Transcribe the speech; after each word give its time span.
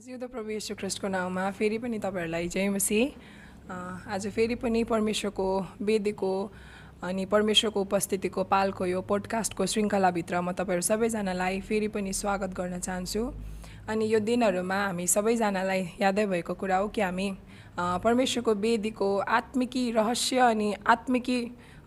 परिशुद्ध 0.00 0.28
प्रभु 0.32 0.50
यशु 0.50 0.74
ख्रिस्टको 0.80 1.08
नाउँमा 1.08 1.50
फेरि 1.52 1.78
पनि 1.78 1.98
तपाईँहरूलाई 2.00 2.48
जय 2.48 2.68
मसी 2.72 3.00
आज 4.08 4.26
फेरि 4.32 4.54
पनि 4.56 4.82
परमेश्वरको 4.88 5.48
वेदीको 5.84 6.30
अनि 7.04 7.24
परमेश्वरको 7.28 7.80
उपस्थितिको 7.80 8.44
पालको 8.48 8.86
यो 8.86 9.00
पोडकास्टको 9.04 9.66
श्रृङ्खलाभित्र 9.66 10.40
म 10.40 10.52
तपाईँहरू 10.56 10.86
सबैजनालाई 10.88 11.60
फेरि 11.68 11.88
पनि 11.92 12.12
स्वागत 12.16 12.56
गर्न 12.56 12.78
चाहन्छु। 12.80 13.24
अनि 13.92 14.12
यो 14.12 14.18
दिनहरूमा 14.24 14.78
हामी 14.86 15.06
सबैजनालाई 15.06 15.82
यादै 16.00 16.26
भएको 16.32 16.54
कुरा 16.54 16.76
हो 16.76 16.88
कि 16.88 17.00
हामी 17.00 17.28
परमेश्वरको 17.76 18.54
वेदीको 18.56 19.16
आत्मिकी 19.38 19.90
रहस्य 20.00 20.38
अनि 20.48 20.74
आत्मिकी 20.86 21.40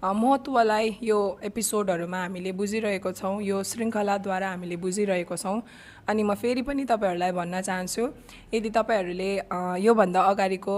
महत्त्वलाई 0.04 0.98
यो 1.02 1.18
एपिसोडहरूमा 1.44 2.22
हामीले 2.22 2.52
बुझिरहेको 2.62 3.12
छौँ 3.12 3.42
यो 3.42 3.64
श्रृङ्खलाद्वारा 3.64 4.50
हामीले 4.50 4.76
बुझिरहेको 4.78 5.38
छौँ। 5.38 5.62
अनि 6.08 6.24
म 6.24 6.34
फेरि 6.36 6.62
पनि 6.62 6.86
तपाईँहरूलाई 6.86 7.32
भन्न 7.32 7.62
चाहन्छु 7.62 8.04
यदि 8.54 8.70
तपाईँहरूले 8.70 9.32
योभन्दा 9.84 10.22
अगाडिको 10.22 10.78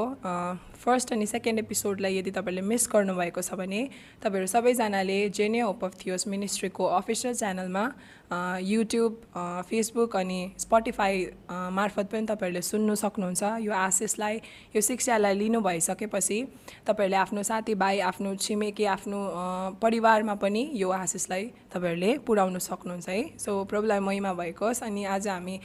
फर्स्ट 0.85 1.13
अनि 1.13 1.25
सेकेन्ड 1.25 1.59
एपिसोडलाई 1.59 2.17
यदि 2.17 2.31
तपाईँहरूले 2.31 2.67
मिस 2.67 2.89
गर्नुभएको 2.93 3.41
छ 3.41 3.53
भने 3.57 3.81
तपाईँहरू 4.23 4.47
सबैजनाले 4.47 5.17
जेने 5.29 5.59
होप 5.59 5.83
अफ 5.85 5.93
थियोस 6.05 6.27
मिनिस्ट्रीको 6.27 6.85
अफिसियल 6.99 7.33
च्यानलमा 7.35 7.85
युट्युब 8.61 9.21
फेसबुक 9.69 10.15
अनि 10.15 10.39
स्पोटिफाई 10.59 11.25
मार्फत 11.49 12.07
पनि 12.11 12.25
तपाईँहरूले 12.25 12.61
सुन्नु 12.61 12.95
सक्नुहुन्छ। 12.95 13.43
यो 13.61 13.71
आशिषलाई 13.71 14.35
यो 14.75 14.81
शिक्षालाई 14.81 15.33
लिनु 15.33 15.61
भइसकेपछि 15.61 16.37
तपाईँहरूले 16.87 17.17
आफ्नो 17.17 17.43
साथीभाइ 17.49 17.99
आफ्नो 18.09 18.35
छिमेकी 18.35 18.85
आफ्नो 18.95 19.19
परिवारमा 19.81 20.35
पनि 20.41 20.69
यो 20.73 20.89
आशिषलाई 20.91 21.43
तपाईँहरूले 21.73 22.17
पुर्याउनु 22.25 22.59
सक्नुहुन्छ 22.59 23.09
है। 23.09 23.21
सो 23.37 23.63
प्रभुलाई 23.69 23.99
महिमा 23.99 24.33
भएको 24.33 24.65
होस् 24.65 24.83
अनि 24.83 25.05
आज 25.15 25.27
हामी 25.27 25.59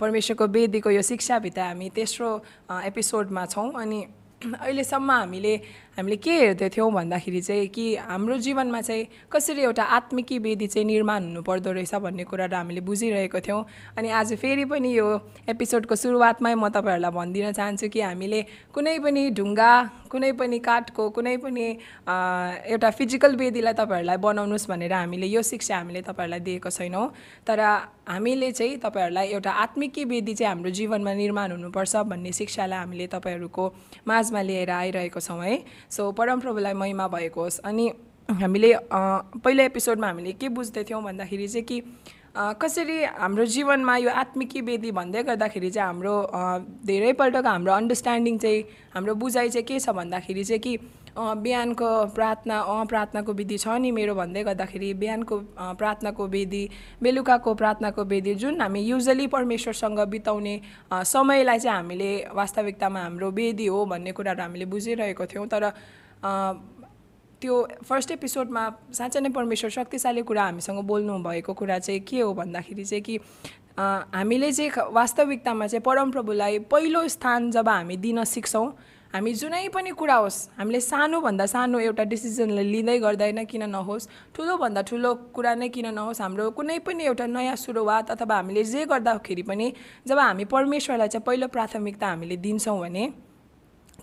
परमेश्वरको 0.00 0.46
वेदीको 0.56 0.90
यो 0.90 1.02
शिक्षाभित्र 1.02 1.60
हामी 1.62 1.88
तेस्रो 1.96 2.30
एपिसोडमा 2.70 3.46
छौँ 3.46 3.70
अनि 3.82 4.00
अहिलेसम्म 4.42 5.10
हामीले 5.10 5.54
हामीले 5.92 6.16
के 6.16 6.32
हेर्दैथ्यौँ 6.32 6.90
भन्दाखेरि 6.92 7.40
चाहिँ 7.42 7.66
कि 7.68 7.84
हाम्रो 8.08 8.36
जीवनमा 8.40 8.80
चाहिँ 8.80 9.28
कसरी 9.28 9.62
एउटा 9.62 9.84
आत्मिकी 9.92 10.38
वेदी 10.38 10.66
चाहिँ 10.66 10.86
निर्माण 10.86 11.24
हुनुपर्दो 11.24 11.72
रहेछ 11.72 11.94
भन्ने 11.94 12.24
कुराहरू 12.24 12.56
हामीले 12.56 12.80
बुझिरहेको 12.80 13.40
थियौँ। 13.40 13.64
अनि 14.00 14.08
आज 14.08 14.32
फेरि 14.40 14.64
पनि 14.72 14.88
यो 14.96 15.08
एपिसोडको 15.52 15.94
सुरुवातमै 15.94 16.54
म 16.54 16.68
तपाईँहरूलाई 16.72 17.12
भनिदिन 17.12 17.52
चाहन्छु 17.52 17.88
कि 17.92 18.00
हामीले 18.00 18.40
कुनै 18.72 18.98
पनि 19.04 19.30
ढुङ्गा 19.36 19.72
कुनै 20.08 20.32
पनि 20.32 20.58
काठको 20.64 21.08
कुनै 21.12 21.36
पनि 21.44 21.66
एउटा 22.72 22.90
फिजिकल 22.90 23.36
वेदीलाई 23.36 23.74
तपाईँहरूलाई 23.76 24.16
बनाउनुहोस् 24.16 24.68
भनेर 24.72 24.92
हामीले 24.92 25.26
यो 25.28 25.42
शिक्षा 25.44 25.76
हामीले 25.76 26.02
तपाईँहरूलाई 26.08 26.40
दिएको 26.40 26.70
छैनौँ। 26.72 27.06
तर 27.44 27.60
हामीले 28.08 28.50
चाहिँ 28.52 28.76
तपाईँहरूलाई 28.80 29.28
एउटा 29.28 29.50
आत्मिकी 29.50 30.04
वेदी 30.04 30.34
चाहिँ 30.34 30.48
हाम्रो 30.48 30.70
जीवनमा 30.72 31.12
निर्माण 31.14 31.52
हुनुपर्छ 31.52 31.96
भन्ने 32.08 32.32
शिक्षालाई 32.32 32.78
हामीले 32.78 33.06
तपाईँहरूको 33.12 33.64
माझमा 34.08 34.40
लिएर 34.42 34.70
आइरहेको 34.70 35.20
छौँ 35.20 35.40
है। 35.44 35.56
सो 35.92 36.10
परमप्रभुलाई 36.12 36.72
महिमा 36.72 37.08
भएको 37.08 37.40
होस्। 37.42 37.58
अनि 37.68 37.86
हामीले 38.40 38.72
पहिलो 39.44 39.62
एपिसोडमा 39.62 40.06
हामीले 40.06 40.32
के 40.40 40.48
बुझ्दै 40.48 40.84
थियौँ 40.88 41.02
भन्दाखेरि 41.04 41.48
चाहिँ 41.48 41.64
कि 41.68 41.80
कसरी 42.36 43.02
हाम्रो 43.04 43.44
जीवनमा 43.44 43.96
यो 43.96 44.10
आत्मिकी 44.10 44.60
वेदी 44.64 44.90
भन्दै 44.96 45.22
गर्दाखेरि 45.22 45.70
चाहिँ 45.70 45.86
हाम्रो 45.86 46.14
धेरैपल्टको 46.88 47.48
हाम्रो 47.48 47.72
अन्डरस्ट्यान्डिङ 47.72 48.38
चाहिँ 48.38 48.62
हाम्रो 48.94 49.14
बुझाइ 49.20 49.48
चाहिँ 49.48 49.66
के 49.68 49.78
छ 49.78 49.90
भन्दाखेरि 49.92 50.44
चाहिँ 50.44 50.60
कि 50.60 50.76
बिहानको 51.18 51.88
प्रार्थना 52.14 52.58
अँ 52.58 52.84
प्रार्थनाको 52.86 53.32
विधि 53.32 53.58
छ 53.58 53.68
नि 53.78 53.90
मेरो 53.92 54.14
भन्दै 54.14 54.42
गर्दाखेरि 54.44 54.92
बिहानको 54.94 55.38
प्रार्थनाको 55.76 56.26
वेदी 56.26 56.62
बेलुकाको 57.02 57.54
प्रार्थनाको 57.54 58.04
वेदी 58.04 58.34
जुन 58.34 58.60
हामी 58.60 58.80
युजली 58.80 59.26
परमेश्वरसँग 59.26 60.00
बिताउने 60.08 60.60
समयलाई 60.92 61.58
चाहिँ 61.58 61.76
हामीले 61.76 62.10
वास्तविकतामा 62.34 63.00
हाम्रो 63.02 63.30
वेदी 63.30 63.66
हो 63.66 63.84
भन्ने 63.86 64.12
कुराहरू 64.12 64.42
हामीले 64.42 64.64
बुझिरहेको 64.64 65.26
थियौँ। 65.26 65.46
तर 65.46 65.70
त्यो 67.40 67.54
फर्स्ट 67.84 68.10
एपिसोडमा 68.10 68.62
साँच्चै 68.94 69.20
नै 69.20 69.28
परमेश्वर 69.28 69.70
शक्तिशाली 69.70 70.22
कुरा 70.22 70.42
हामीसँग 70.42 70.80
बोल्नु 70.86 71.18
भएको 71.22 71.52
कुरा 71.52 71.78
चाहिँ 71.78 72.00
के 72.00 72.20
हो 72.20 72.32
भन्दाखेरि 72.34 72.84
चाहिँ 72.84 73.02
कि 73.02 73.18
हामीले 73.78 74.52
चाहिँ 74.52 74.70
वास्तविकतामा 74.92 75.66
चाहिँ 75.66 75.82
परमप्रभुलाई 75.82 76.58
पहिलो 76.72 77.06
स्थान 77.08 77.50
जब 77.50 77.68
हामी 77.68 77.96
दिन 77.96 78.24
सिक्छौँ 78.24 78.66
हामी 79.12 79.32
जुनै 79.34 79.68
पनि 79.68 79.90
कुरा 79.92 80.14
होस् 80.16 80.36
हामीले 80.56 80.78
सानोभन्दा 80.80 81.46
सानो 81.46 81.78
एउटा 81.78 82.04
डिसिजनलाई 82.12 82.64
लिँदै 82.64 82.98
गर्दैन 82.98 83.44
किन 83.44 83.64
नहोस् 83.68 84.08
ठुलोभन्दा 84.34 84.82
ठुलो 84.82 85.10
कुरा 85.36 85.52
नै 85.54 85.68
किन 85.68 85.88
नहोस् 85.92 86.20
हाम्रो 86.20 86.48
कुनै 86.56 86.78
पनि 86.86 87.04
एउटा 87.04 87.26
नयाँ 87.28 87.56
सुरुवात 87.56 88.10
अथवा 88.10 88.36
हामीले 88.36 88.64
जे 88.64 88.84
गर्दाखेरि 88.88 89.42
पनि 89.44 89.66
जब 90.06 90.18
हामी 90.18 90.44
परमेश्वरलाई 90.48 91.08
चाहिँ 91.08 91.24
पहिलो 91.26 91.48
प्राथमिकता 91.48 92.06
हामीले 92.08 92.36
दिन्छौँ 92.38 92.78
भने 92.80 93.04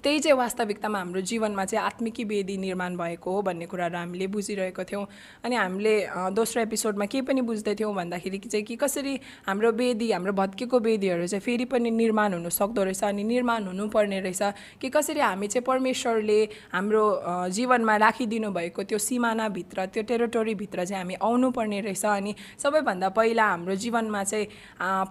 त्यही 0.03 0.19
चाहिँ 0.19 0.37
वास्तविकतामा 0.37 0.99
हाम्रो 0.99 1.21
जीवनमा 1.21 1.65
चाहिँ 1.65 1.85
आत्मिकी 1.85 2.23
वेदी 2.23 2.55
निर्माण 2.57 2.95
भएको 2.97 3.31
हो 3.31 3.41
भन्ने 3.41 3.65
कुराहरू 3.65 3.97
हामीले 3.97 4.27
बुझिरहेको 4.27 4.83
थियौँ। 4.83 5.05
अनि 5.43 5.55
हामीले 5.55 5.93
दोस्रो 6.33 6.61
एपिसोडमा 6.61 7.05
के 7.05 7.21
पनि 7.21 7.41
बुझ्दै 7.41 7.75
थियौँ 7.75 7.93
भन्दाखेरि 7.95 8.37
चाहिँ 8.39 8.63
कि 8.65 8.75
कसरी 8.75 9.19
हाम्रो 9.47 9.71
वेदी 9.71 10.11
हाम्रो 10.11 10.33
भत्केको 10.33 10.79
वेदीहरू 10.79 11.27
चाहिँ 11.27 11.41
फेरि 11.41 11.65
पनि 11.65 11.91
निर्माण 11.91 12.33
हुनु 12.33 12.49
सक्दो 12.49 12.83
रहेछ 12.83 13.03
अनि 13.03 13.23
निर्माण 13.23 13.67
हुनुपर्ने 13.67 14.19
रहेछ 14.21 14.41
कि 14.81 14.89
कसरी 14.89 15.19
हामी 15.19 15.47
चाहिँ 15.47 15.63
परमेश्वरले 15.67 16.39
हाम्रो 16.73 17.03
जीवनमा 17.51 17.95
राखिदिनु 17.97 18.51
भएको 18.51 18.83
त्यो 18.83 18.97
सिमानाभित्र 18.97 19.85
त्यो 19.85 20.03
टेरिटोरीभित्र 20.03 20.85
चाहिँ 20.85 21.03
हामी 21.03 21.15
आउनुपर्ने 21.21 21.81
रहेछ। 21.81 22.05
अनि 22.05 22.35
सबैभन्दा 22.63 23.09
पहिला 23.19 23.45
हाम्रो 23.49 23.75
जीवनमा 23.75 24.23
चाहिँ 24.23 24.47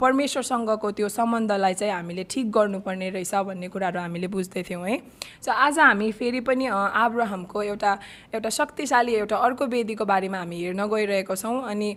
परमेश्वरसँगको 0.01 0.91
त्यो 0.91 1.09
सम्बन्धलाई 1.09 1.75
चाहिँ 1.75 1.93
हामीले 1.93 2.25
ठिक 2.31 2.51
गर्नुपर्ने 2.53 3.11
रहेछ 3.11 3.35
भन्ने 3.35 3.69
कुराहरू 3.69 4.01
हामीले 4.01 4.27
बुझ्दै 4.29 4.63
थियौँ 4.79 4.89
है। 4.89 5.03
सो 5.43 5.53
आज 5.53 5.79
हामी 5.79 6.11
फेरि 6.13 6.41
पनि 6.41 6.67
आब्राहमको 6.67 7.63
एउटा 7.63 7.93
एउटा 8.35 8.51
शक्तिशाली 8.51 9.15
एउटा 9.15 9.37
अर्को 9.37 9.67
वेदीको 9.67 10.05
बारेमा 10.05 10.39
हामी 10.39 10.63
हेर्न 10.63 10.87
गइरहेको 10.87 11.37
छौँ 11.37 11.63
अनि 11.71 11.91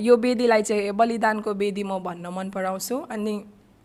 यो 0.00 0.16
वेदीलाई 0.16 0.62
चाहिँ 0.62 0.92
बलिदानको 0.92 1.54
वेदी 1.54 1.82
म 1.84 1.98
भन्न 2.00 2.26
मन 2.32 2.50
पराउँछु 2.50 2.96
अनि 3.10 3.34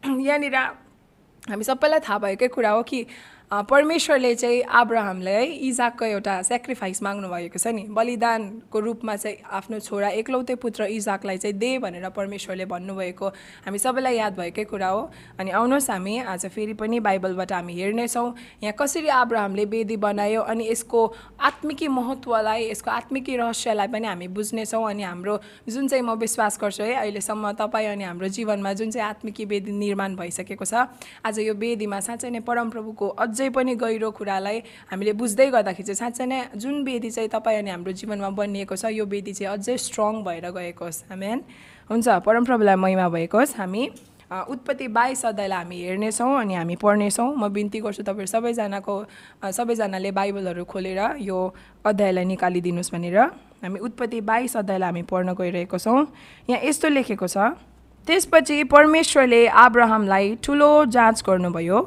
यहाँनिर 0.04 0.56
हामी 0.56 1.64
सबैलाई 1.64 2.00
थाहा 2.00 2.18
भएकै 2.20 2.48
कुरा 2.48 2.70
हो 2.72 2.84
कि 2.84 3.06
परमेश्वरले 3.52 4.34
चाहिँ 4.36 4.62
आब्राहमलाई 4.64 5.34
है 5.34 5.46
इजाकको 5.68 6.06
एउटा 6.06 6.42
सेक्रिफाइस 6.42 7.02
माग्नु 7.04 7.28
भएको 7.30 7.60
छ 7.60 7.68
नि। 7.68 7.84
बलिदानको 7.92 8.80
रूपमा 8.80 9.16
चाहिँ 9.16 9.38
आफ्नो 9.44 9.80
छोरा 9.80 10.10
एकलौते 10.24 10.56
पुत्र 10.56 10.84
इजाकलाई 10.88 11.38
चाहिँ 11.38 11.58
दे 11.60 11.78
भनेर 11.84 12.10
परमेश्वरले 12.16 12.66
भन्नुभएको। 12.66 13.28
हामी 13.68 13.78
सबैलाई 13.78 14.16
याद 14.16 14.38
भएकै 14.40 14.64
कुरा 14.72 14.88
हो। 14.88 15.02
अनि 15.40 15.52
आउनुहोस् 15.52 15.90
हामी 15.92 16.18
आज 16.32 16.46
फेरि 16.48 16.74
पनि 16.80 17.00
बाइबलबाट 17.04 17.52
हामी 17.52 17.74
हेर्नेछौँ। 17.76 18.34
यहाँ 18.64 18.76
कसरी 18.80 19.08
आब्राहमले 19.20 19.66
वेदी 19.68 19.98
बनायो 20.00 20.42
अनि 20.48 20.70
यसको 20.72 21.02
आत्मिकी 21.44 21.88
महत्त्वलाई 21.92 22.70
यसको 22.72 22.92
आत्मिकी 22.92 23.36
रहस्यलाई 23.36 23.88
पनि 23.92 24.08
हामी 24.08 24.28
बुझ्नेछौँ। 24.32 24.84
अनि 24.90 25.04
हाम्रो 25.04 25.40
जुन 25.68 25.88
चाहिँ 25.92 26.04
म 26.08 26.16
विश्वास 26.24 26.58
गर्छु 26.62 26.84
है 26.84 26.96
अहिलेसम्म 27.04 27.52
तपाईँ 27.60 27.88
अनि 28.00 28.04
हाम्रो 28.04 28.28
जीवनमा 28.32 28.74
जुन 28.80 28.92
चाहिँ 28.92 29.08
आत्मिकी 29.10 29.46
वेदी 29.46 29.72
निर्माण 29.76 30.16
भइसकेको 30.16 30.66
छ 30.66 30.88
आज 31.28 31.40
यो 31.44 31.54
वेदीमा 31.60 32.00
साँच्चै 32.00 32.30
नै 32.32 32.40
परमप्रभुको 32.48 33.08
अझै 33.20 33.41
पनि 33.50 33.76
गहिरो 33.76 34.12
कुरालाई 34.12 34.58
हामीले 34.92 35.14
बुझ्दै 35.14 35.50
गर्दाखेरि 35.50 35.84
चाहिँ 35.84 35.98
साँच्चै 35.98 36.26
नै 36.26 36.40
जुन 36.56 36.84
वेदी 36.84 37.10
चाहिँ 37.10 37.30
तपाईँ 37.30 37.58
अनि 37.60 37.70
हाम्रो 37.72 37.92
जीवनमा 37.92 38.30
बनिएको 38.30 38.76
छ 38.76 38.86
यो 38.94 39.06
वेदी 39.06 39.34
चाहिँ 39.34 39.54
अझै 39.58 39.78
स्ट्रङ 39.78 40.22
भएर 40.24 40.52
गएको 40.52 40.86
होस्। 40.86 41.04
आमेन 41.12 41.44
हुन्छ 41.90 42.08
परमप्रभुलाई 42.22 42.76
महिमा 42.76 43.10
भएको 43.10 43.38
होस्। 43.38 43.56
हामी 43.58 43.84
उत्पत्ति 44.32 44.88
बाइस 44.88 45.26
अध्यायलाई 45.26 45.58
हामी 45.58 45.78
हेर्नेछौँ 45.82 46.40
अनि 46.40 46.54
हामी 46.56 46.76
पढ्नेछौँ। 46.80 47.36
म 47.36 47.48
बिन्ती 47.52 47.80
गर्छु 47.84 48.04
तपाईँहरू 48.04 48.32
सबैजनाको 48.32 48.96
सबैजनाले 49.44 50.12
बाइबलहरू 50.12 50.64
खोलेर 50.64 51.00
यो 51.20 51.40
अध्यायलाई 51.84 52.26
निकालिदिनुहोस् 52.26 52.92
भनेर। 52.96 53.18
हामी 53.64 53.80
उत्पत्ति 53.80 54.22
बाइस 54.22 54.56
अध्यायलाई 54.58 54.88
हामी 54.88 55.04
पढ्न 55.04 55.34
गइरहेको 55.36 55.78
छौँ। 55.78 56.08
यहाँ 56.48 56.62
यस्तो 56.64 56.88
लेखेको 56.90 57.28
छ 57.28 57.60
त्यसपछि 58.08 58.64
परमेश्वरले 58.72 59.48
आब्राहमलाई 59.48 60.36
ठुलो 60.44 60.72
जाँच 60.90 61.24
गर्नुभयो। 61.28 61.80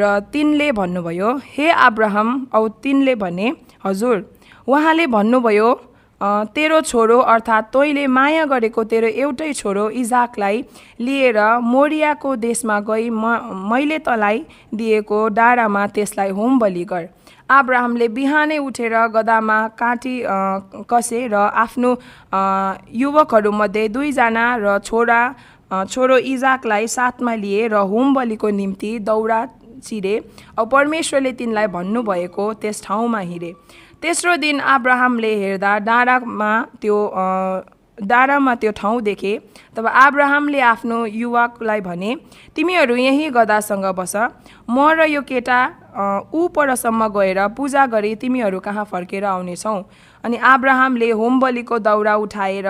र 0.00 0.18
तिनले 0.32 0.70
भन्नुभयो 0.78 1.30
हे 1.54 1.70
आब्राहम 1.86 2.28
औ 2.54 2.68
तिनले 2.82 3.14
भने 3.24 3.52
हजुर 3.84 4.16
उहाँले 4.68 5.06
भन्नुभयो 5.16 5.68
"अ, 6.20 6.28
तेरो 6.54 6.80
छोरो 6.90 7.18
अर्थात् 7.32 7.66
तैँले 7.74 8.06
माया 8.16 8.44
गरेको 8.52 8.84
तेरो 8.92 9.08
एउटै 9.22 9.52
छोरो 9.60 9.88
इजाकलाई 10.02 10.62
लिएर 11.00 11.38
मोरियाको 11.72 12.34
देशमा 12.46 12.78
गई 12.88 13.08
म 13.10 13.34
मैले 13.72 13.98
तँलाई 14.06 14.38
दिएको 14.74 15.18
डाँडामा 15.38 15.86
त्यसलाई 15.94 16.30
होम 16.38 16.58
बलि 16.58 16.84
गर। 16.92 17.04
आब्राहमले 17.50 18.08
बिहानै 18.16 18.58
उठेर 18.58 18.94
गदामा 19.14 19.58
काटी 19.80 20.14
कसे 20.90 21.26
र 21.28 21.34
आफ्नो 21.64 21.90
युवकहरूमध्ये 23.02 23.88
दुईजना 23.88 24.46
र 24.64 24.78
छोरा 24.84 25.20
छोरो 25.92 26.16
इजाकलाई 26.32 26.86
साथमा 26.88 27.34
लिए 27.34 27.68
र 27.68 27.84
होम 27.92 28.14
बलिको 28.14 28.48
निम्ति 28.60 28.98
दौरा 29.08 29.40
चिरे 29.84 30.14
औ 30.58 30.64
परमेश्वरले 30.72 31.32
तिनलाई 31.38 31.66
भन्नुभएको 31.76 32.52
त्यस 32.62 32.82
ठाउँमा 32.84 33.20
हिँडे 33.20 33.52
तेस्रो 34.02 34.36
दिन 34.36 34.58
अब्राहमले 34.72 35.34
हेर्दा 35.36 35.78
डाँडामा 35.86 36.50
त्यो 36.80 36.98
डाँडामा 37.94 38.54
त्यो 38.54 38.70
ठाउँ 38.76 39.00
देखे। 39.02 39.32
तब 39.76 39.86
आब्राहमले 39.86 40.60
आफ्नो 40.60 41.04
युवकलाई 41.06 41.80
भने 41.80 42.14
तिमीहरू 42.56 42.96
यहीँ 42.96 43.30
गदासँग 43.30 43.86
बस। 43.94 44.14
म 44.66 44.90
र 44.98 45.06
यो 45.06 45.22
केटा 45.22 45.60
ऊ 46.34 46.48
परसम्म 46.50 47.06
गएर 47.14 47.38
पूजा 47.54 47.86
गरी 47.86 48.14
तिमीहरू 48.18 48.60
कहाँ 48.60 48.84
फर्केर 48.84 49.24
आउनेछौँ? 49.24 49.82
अनि 50.24 50.36
आब्राहमले 50.36 51.10
होम 51.10 51.40
बलिको 51.40 51.78
दौरा 51.78 52.14
उठाएर 52.18 52.66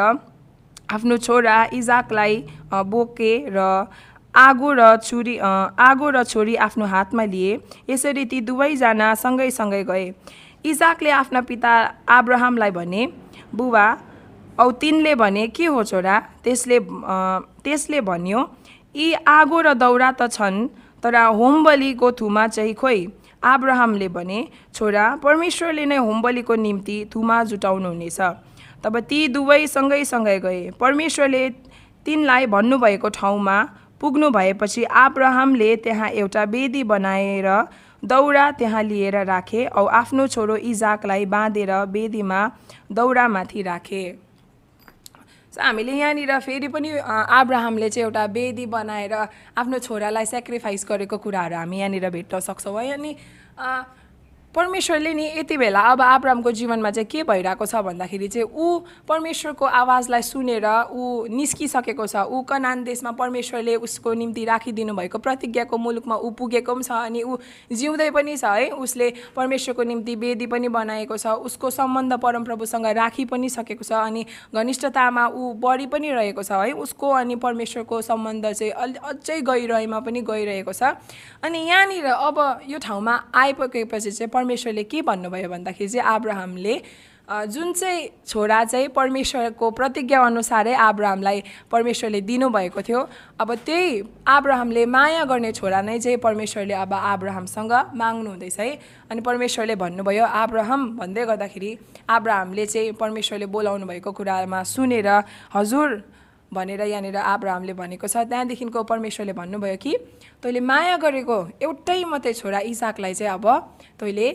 आफ्नो 0.92 1.16
छोरा 1.16 1.56
इजाकलाई 1.72 2.36
बोके 2.84 3.32
र 3.48 3.88
आगो 4.34 4.72
र 4.72 4.96
छुरी 4.98 5.36
आगो 5.38 6.10
र 6.10 6.22
छोरी 6.24 6.54
आफ्नो 6.66 6.86
हातमा 6.86 7.24
लिए। 7.24 7.58
यसरी 7.90 8.24
ती 8.26 8.40
दुवैजना 8.40 9.14
सँगै 9.14 9.50
सँगै 9.50 9.82
गए। 9.84 10.06
इजाकले 10.64 11.10
आफ्ना 11.10 11.40
पिता 11.40 11.72
आब्राहमलाई 12.08 12.70
भने 12.70 13.02
बुबा 13.54 13.86
औ 14.58 14.70
तिनले 14.80 15.14
भने 15.14 15.46
के 15.54 15.66
हो 15.66 15.82
छोरा? 15.84 16.18
त्यसले 16.44 16.78
त्यसले 17.64 18.00
भन्यो 18.00 18.40
यी 18.94 19.12
आगो 19.28 19.60
र 19.60 19.74
दौरा 19.74 20.10
त 20.12 20.30
छन् 20.30 20.58
तर 21.02 21.14
होमबलीको 21.38 22.10
थुमा 22.18 22.46
चाहिँ 22.48 22.74
खोइ 22.74 23.06
आब्राहमले 23.42 24.08
भने 24.08 24.38
छोरा 24.74 25.04
परमेश्वरले 25.22 25.84
नै 25.86 25.96
होमबलीको 25.96 26.54
निम्ति 26.56 26.96
थुमा 27.14 27.42
जुटाउनुहुनेछ। 27.50 28.20
तब 28.82 28.98
ती 29.10 29.18
दुवै 29.28 29.66
सँगै 29.66 30.02
सँगै 30.04 30.38
गए। 30.40 30.62
परमेश्वरले 30.80 31.42
तिनलाई 32.06 32.46
भन्नुभएको 32.54 33.08
ठाउँमा 33.08 33.56
पुग्नु 34.00 34.30
भएपछि 34.30 34.84
आब्राहमले 34.84 35.76
त्यहाँ 35.84 36.08
एउटा 36.10 36.42
वेदी 36.44 36.82
बनाएर 36.84 37.48
दौरा 38.02 38.50
त्यहाँ 38.50 38.82
लिएर 38.82 39.16
राखे 39.24 39.66
औ 39.66 39.86
आफ्नो 40.00 40.26
छोरो 40.26 40.56
इजाकलाई 40.68 41.24
बाँधेर 41.26 41.72
वेदीमा 41.88 42.40
दौरामाथि 42.92 43.62
राखे। 43.62 44.04
हामीले 45.54 45.92
यहाँनिर 45.92 46.38
फेरि 46.40 46.68
पनि 46.68 46.90
आब्राहमले 46.98 47.88
चाहिँ 47.90 48.04
एउटा 48.04 48.24
वेदी 48.34 48.66
बनाएर 48.66 49.12
आफ्नो 49.56 49.78
छोरालाई 49.78 50.26
सेक्रिफाइस 50.26 50.86
गरेको 50.88 51.16
कुराहरू 51.18 51.56
हामी 51.56 51.78
यहाँनिर 51.78 52.10
भेट्न 52.10 52.40
सक्छौँ 52.40 52.82
है। 52.82 52.92
अनि 52.92 53.16
परमेश्वरले 54.54 55.12
नि 55.14 55.24
यति 55.36 55.56
बेला 55.58 55.80
अब 55.90 56.00
आब्रामको 56.02 56.50
जीवनमा 56.52 56.90
चाहिँ 56.90 57.06
के 57.10 57.22
भइरहेको 57.26 57.66
छ 57.66 57.74
भन्दाखेरि 57.82 58.28
चाहिँ 58.28 58.46
ऊ 58.46 58.78
परमेश्वरको 59.08 59.64
आवाजलाई 59.66 60.22
सुनेर 60.22 60.66
ऊ 60.94 61.26
निस्किसकेको 61.26 62.06
छ। 62.06 62.22
ऊ 62.30 62.42
कनान 62.46 62.84
देशमा 62.84 63.10
परमेश्वरले 63.18 63.74
उसको 63.82 64.12
निम्ति 64.14 64.44
राखिदिनु 64.44 64.94
भएको 64.94 65.18
प्रतिज्ञाको 65.18 65.78
मुलुकमा 65.78 66.16
ऊ 66.16 66.30
पुगेको 66.38 66.74
पनि 66.74 66.84
छ 66.84 66.90
अनि 66.92 67.22
ऊ 67.22 67.36
जिउँदै 67.72 68.10
पनि 68.10 68.36
छ 68.36 68.44
है। 68.44 68.70
उसले 68.78 69.12
परमेश्वरको 69.34 69.82
निम्ति 69.82 70.14
वेदी 70.22 70.46
पनि 70.46 70.68
बनाएको 70.70 71.16
छ 71.18 71.34
उसको 71.50 71.70
सम्बन्ध 71.70 72.12
परमप्रभुसँग 72.22 72.86
राखि 72.94 73.24
पनि 73.26 73.48
सकेको 73.50 73.84
छ 73.84 73.92
अनि 74.06 74.24
घनिष्ठतामा 74.54 75.26
ऊ 75.34 75.52
बढी 75.58 75.86
पनि 75.90 76.10
रहेको 76.14 76.42
छ 76.42 76.62
है। 76.62 76.72
उसको 76.78 77.10
अनि 77.10 77.36
परमेश्वरको 77.42 78.00
सम्बन्ध 78.02 78.46
चाहिँ 78.46 78.70
अलि 78.70 78.98
अझै 79.02 79.40
गहिरोइमा 79.42 80.00
पनि 80.00 80.20
गइरहेको 80.22 80.72
छ। 80.72 80.94
अनि 81.42 81.58
यहाँनिर 81.58 82.06
अब 82.06 82.38
यो 82.70 82.78
ठाउँमा 82.78 83.14
आइपुगेपछि 83.34 84.10
चाहिँ 84.10 84.30
परमेश्वरले 84.44 84.84
के 84.84 85.02
भन्नुभयो 85.08 85.48
भन्दाखेरि 85.48 85.88
चाहिँ 85.88 86.06
आब्राहमले 86.14 86.76
जुन 87.24 87.72
चाहिँ 87.72 88.08
छोरा 88.28 88.64
चाहिँ 88.64 88.88
परमेश्वरको 88.92 89.70
प्रतिज्ञा 89.70 90.20
अनुसारै 90.20 90.74
आब्राहमलाई 90.76 91.42
परमेश्वरले 91.72 92.20
दिनुभएको 92.20 92.82
थियो 92.84 93.00
अब 93.40 93.54
त्यही 93.64 94.02
आब्राहमले 94.28 94.84
माया 94.86 95.24
गर्ने 95.24 95.52
छोरा 95.56 95.80
नै 95.80 95.98
चाहिँ 95.98 96.18
परमेश्वरले 96.20 96.74
अब 96.84 96.92
आब्राहमसँग 96.92 97.72
माग्नु 97.96 98.30
हुँदैछ 98.30 98.60
है। 98.60 98.68
अनि 99.10 99.20
परमेश्वरले 99.24 99.74
भन्नुभयो 99.80 100.24
आब्राहम 100.24 100.80
भन्दै 101.00 101.24
गर्दाखेरि 101.24 101.76
आब्राहमले 102.12 102.66
चाहिँ 102.66 102.92
परमेश्वरले 103.00 103.46
बोलाउनु 103.56 103.86
भएको 103.86 104.12
कुरामा 104.12 104.62
सुनेर 104.62 105.08
हजुर 105.56 105.88
भनेर 106.54 106.80
यहाँनिर 106.80 107.16
आब्राहमले 107.16 107.72
भनेको 107.74 108.06
छ। 108.06 108.24
त्यहाँदेखिको 108.24 108.82
परमेश्वरले 108.82 109.32
भन्नुभयो 109.34 109.76
कि 109.76 109.92
तैँले 110.42 110.60
माया 110.62 110.96
गरेको 110.96 111.38
एउटै 111.62 112.00
मात्रै 112.06 112.32
छोरा 112.32 112.58
इसाकलाई 112.70 113.14
चाहिँ 113.14 113.32
अब 113.34 113.46
तैँले 113.98 114.28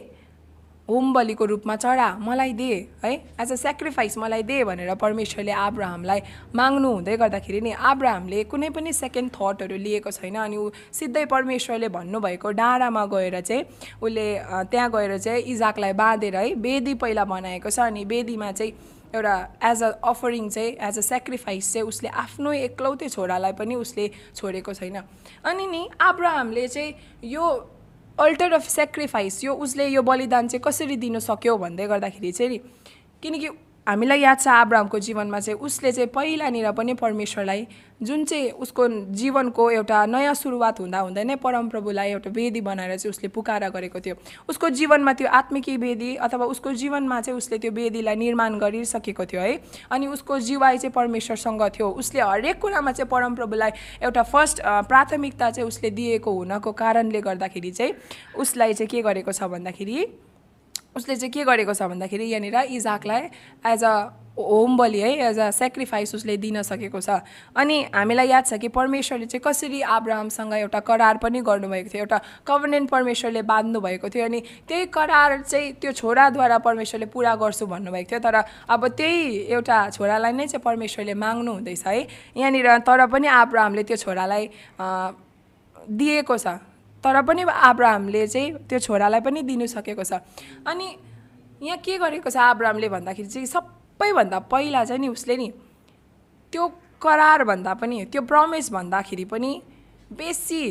होम 0.89 1.13
बलिको 1.13 1.45
रूपमा 1.45 1.75
चढा 1.75 2.07
मलाई 2.19 2.53
दे 2.53 2.71
है? 3.03 3.13
एज 3.41 3.51
अ 3.51 3.55
सेक्रिफाइस 3.55 4.17
मलाई 4.17 4.43
दे 4.43 4.63
भनेर 4.63 4.93
परमेश्वरले 4.95 5.51
आब्राहमलाई 5.51 6.21
माग्नु 6.55 6.91
हुँदै 6.91 7.17
गर्दाखेरि 7.17 7.61
नि 7.61 7.71
आब्राहमले 7.71 8.43
कुनै 8.49 8.69
पनि 8.73 8.93
सेकेन्ड 8.93 9.31
थटहरू 9.35 9.77
लिएको 9.77 10.11
छैन 10.11 10.35
अनि 10.35 10.57
ऊ 10.57 10.69
सिधै 10.93 11.25
परमेश्वरले 11.31 11.89
भन्नुभएको 11.89 12.51
डाँडामा 12.57 13.05
गएर 13.05 13.39
चाहिँ 13.41 13.63
उसले 14.01 14.27
त्यहाँ 14.71 14.89
गएर 14.91 15.17
चाहिँ 15.17 15.43
इजाकलाई 15.53 15.93
बाँधेर 15.93 16.35
है 16.35 16.55
बेदी 16.57 16.93
पहिला 16.97 17.25
बनाएको 17.25 17.69
छ 17.69 17.79
अनि 17.79 18.05
बेदीमा 18.05 18.51
चाहिँ 18.51 18.73
एउटा 19.15 19.35
एज 19.65 19.81
अ 19.83 19.89
अफरिङ 20.05 20.49
चाहिँ 20.49 20.71
एज 20.87 20.97
अ 20.97 21.01
सेक्रिफाइस 21.01 21.73
चाहिँ 21.73 21.87
उसले 21.87 22.09
आफ्नो 22.23 22.51
एक्लौते 22.53 23.09
छोरालाई 23.09 23.53
पनि 23.57 23.75
उसले 23.75 24.05
छोडेको 24.35 24.73
छैन। 24.73 24.97
अनि 25.45 25.65
नि 25.67 25.87
आब्राहमले 26.01 26.67
चाहिँ 26.67 26.93
यो 27.23 27.45
अल्टर 28.19 28.53
अफ 28.53 28.67
सेक्रिफाइस 28.69 29.43
यो 29.43 29.53
उसले 29.65 29.87
यो 29.87 30.01
बलिदान 30.01 30.47
चाहिँ 30.47 30.61
कसरी 30.65 30.95
दिन 30.97 31.19
सक्यो 31.21 31.57
भन्दै 31.57 31.87
गर्दाखेरि 31.87 32.31
चाहिँ 32.31 32.59
किनकि 33.23 33.49
हामीलाई 33.89 34.19
याद 34.21 34.39
छ 34.39 34.47
आब्रामको 34.47 34.99
जीवनमा 35.01 35.39
चाहिँ 35.39 35.59
उसले 35.59 35.91
चाहिँ 35.91 36.09
पहिलानिर 36.13 36.71
पनि 36.77 36.93
परमेश्वरलाई 36.93 37.65
जुन 38.01 38.23
चाहिँ 38.25 38.49
उसको 38.63 38.87
जीवनको 39.17 39.69
एउटा 39.71 40.05
नयाँ 40.05 40.33
सुरुवात 40.33 40.79
हुँदा 40.79 40.99
हुँदै 40.99 41.23
नै 41.23 41.35
परमप्रभुलाई 41.35 42.09
एउटा 42.11 42.29
वेदी 42.29 42.61
बनाएर 42.61 42.97
चाहिँ 42.97 43.09
उसले 43.09 43.29
पुकारा 43.33 43.69
गरेको 43.69 43.99
थियो। 43.99 44.15
उसको 44.49 44.69
जीवनमा 44.69 45.13
त्यो 45.13 45.27
आत्मिकी 45.27 45.75
वेदी 45.77 46.15
अथवा 46.21 46.45
उसको 46.45 46.73
जीवनमा 46.73 47.19
चाहिँ 47.21 47.37
उसले 47.37 47.57
त्यो 47.57 47.71
वेदीलाई 47.71 48.15
निर्माण 48.15 48.57
गरिसकेको 48.59 49.25
थियो 49.25 49.41
है। 49.41 49.59
अनि 49.91 50.07
उसको 50.07 50.39
जीवाई 50.39 50.77
चाहिँ 50.77 50.93
परमेश्वरसँग 50.93 51.63
थियो। 51.75 51.89
उसले 51.89 52.21
हरेक 52.21 52.61
कुरामा 52.61 52.91
चाहिँ 52.91 53.09
परमप्रभुलाई 53.09 53.71
एउटा 54.05 54.23
फर्स्ट 54.23 54.61
प्राथमिकता 54.63 55.51
चाहिँ 55.51 55.67
उसले 55.67 55.89
दिएको 55.89 56.31
हुनको 56.31 56.71
कारणले 56.71 57.21
गर्दाखेरि 57.21 57.71
चाहिँ 57.71 57.93
उसलाई 58.37 58.73
चाहिँ 58.73 58.87
के 58.87 59.01
गरेको 59.01 59.31
छ 59.31 59.43
भन्दाखेरि 59.49 60.05
उसले 60.95 61.15
चाहिँ 61.15 61.31
के 61.31 61.43
गरेको 61.43 61.73
छ 61.73 61.83
भन्दाखेरि 61.89 62.25
यहाँनिर 62.25 62.55
इजाकलाई 62.71 63.21
एज 63.65 63.83
अ 63.83 63.93
होम 64.39 64.77
बलि 64.77 64.99
है 64.99 65.09
एज 65.27 65.39
अ 65.39 65.49
सेक्रिफाइस 65.51 66.15
उसले 66.15 66.35
दिन 66.37 66.61
सकेको 66.63 66.99
छ। 67.01 67.19
अनि 67.55 67.77
हामीलाई 67.95 68.27
याद 68.27 68.45
छ 68.45 68.53
कि 68.55 68.67
परमेश्वरले 68.71 69.25
चाहिँ 69.25 69.41
कसरी 69.45 69.81
आब्राहमसँग 69.83 70.53
एउटा 70.53 70.79
करार 70.79 71.17
पनि 71.19 71.41
गर्नुभएको 71.41 71.89
थियो 71.93 72.01
एउटा 72.01 72.19
कभनेन्ट 72.47 72.89
परमेश्वरले 72.89 73.41
बाँध्नु 73.43 73.79
भएको 73.81 74.09
थियो 74.09 74.25
अनि 74.25 74.39
त्यही 74.67 74.85
करार 74.95 75.41
चाहिँ 75.41 75.73
त्यो 75.81 75.91
छोराद्वारा 75.91 76.57
परमेश्वरले 76.57 77.05
पुरा 77.11 77.35
गर्छु 77.35 77.65
भन्नुभएको 77.67 78.09
थियो। 78.11 78.19
तर 78.19 78.35
अब 78.69 78.87
त्यही 78.87 79.51
एउटा 79.51 79.89
छोरालाई 79.89 80.31
नै 80.31 80.47
चाहिँ 80.47 80.63
परमेश्वरले 80.63 81.13
माग्नु 81.13 81.51
हुँदैछ 81.51 81.85
है। 81.87 82.07
यहाँनिर 82.37 82.77
तर 82.87 83.05
पनि 83.11 83.27
आब्राहमले 83.27 83.83
त्यो 83.83 83.97
छोरालाई 83.97 84.49
दिएको 85.99 86.37
छ। 86.37 86.47
तर 87.03 87.21
पनि 87.21 87.43
आब्राहमले 87.43 88.27
चाहिँ 88.27 88.53
त्यो 88.69 88.79
छोरालाई 88.79 89.21
पनि 89.21 89.41
दिनु 89.43 89.67
सकेको 89.67 90.03
छ। 90.03 90.19
अनि 90.67 90.87
यहाँ 91.61 91.77
के 91.79 91.97
गरेको 91.97 92.29
छ 92.29 92.37
आब्राहमले 92.37 92.89
भन्दाखेरि 92.89 93.27
चाहिँ 93.29 93.47
सबैभन्दा 93.47 94.39
पहिला 94.51 94.83
चाहिँ 94.85 95.01
नि 95.01 95.07
उसले 95.07 95.37
नि 95.37 95.51
त्यो 96.53 96.67
करार 97.01 97.43
भन्दा 97.43 97.73
पनि 97.79 98.05
त्यो 98.11 98.21
प्रमिस 98.21 98.71
भन्दाखेरि 98.71 99.25
पनि 99.25 99.51
बेसी 100.11 100.63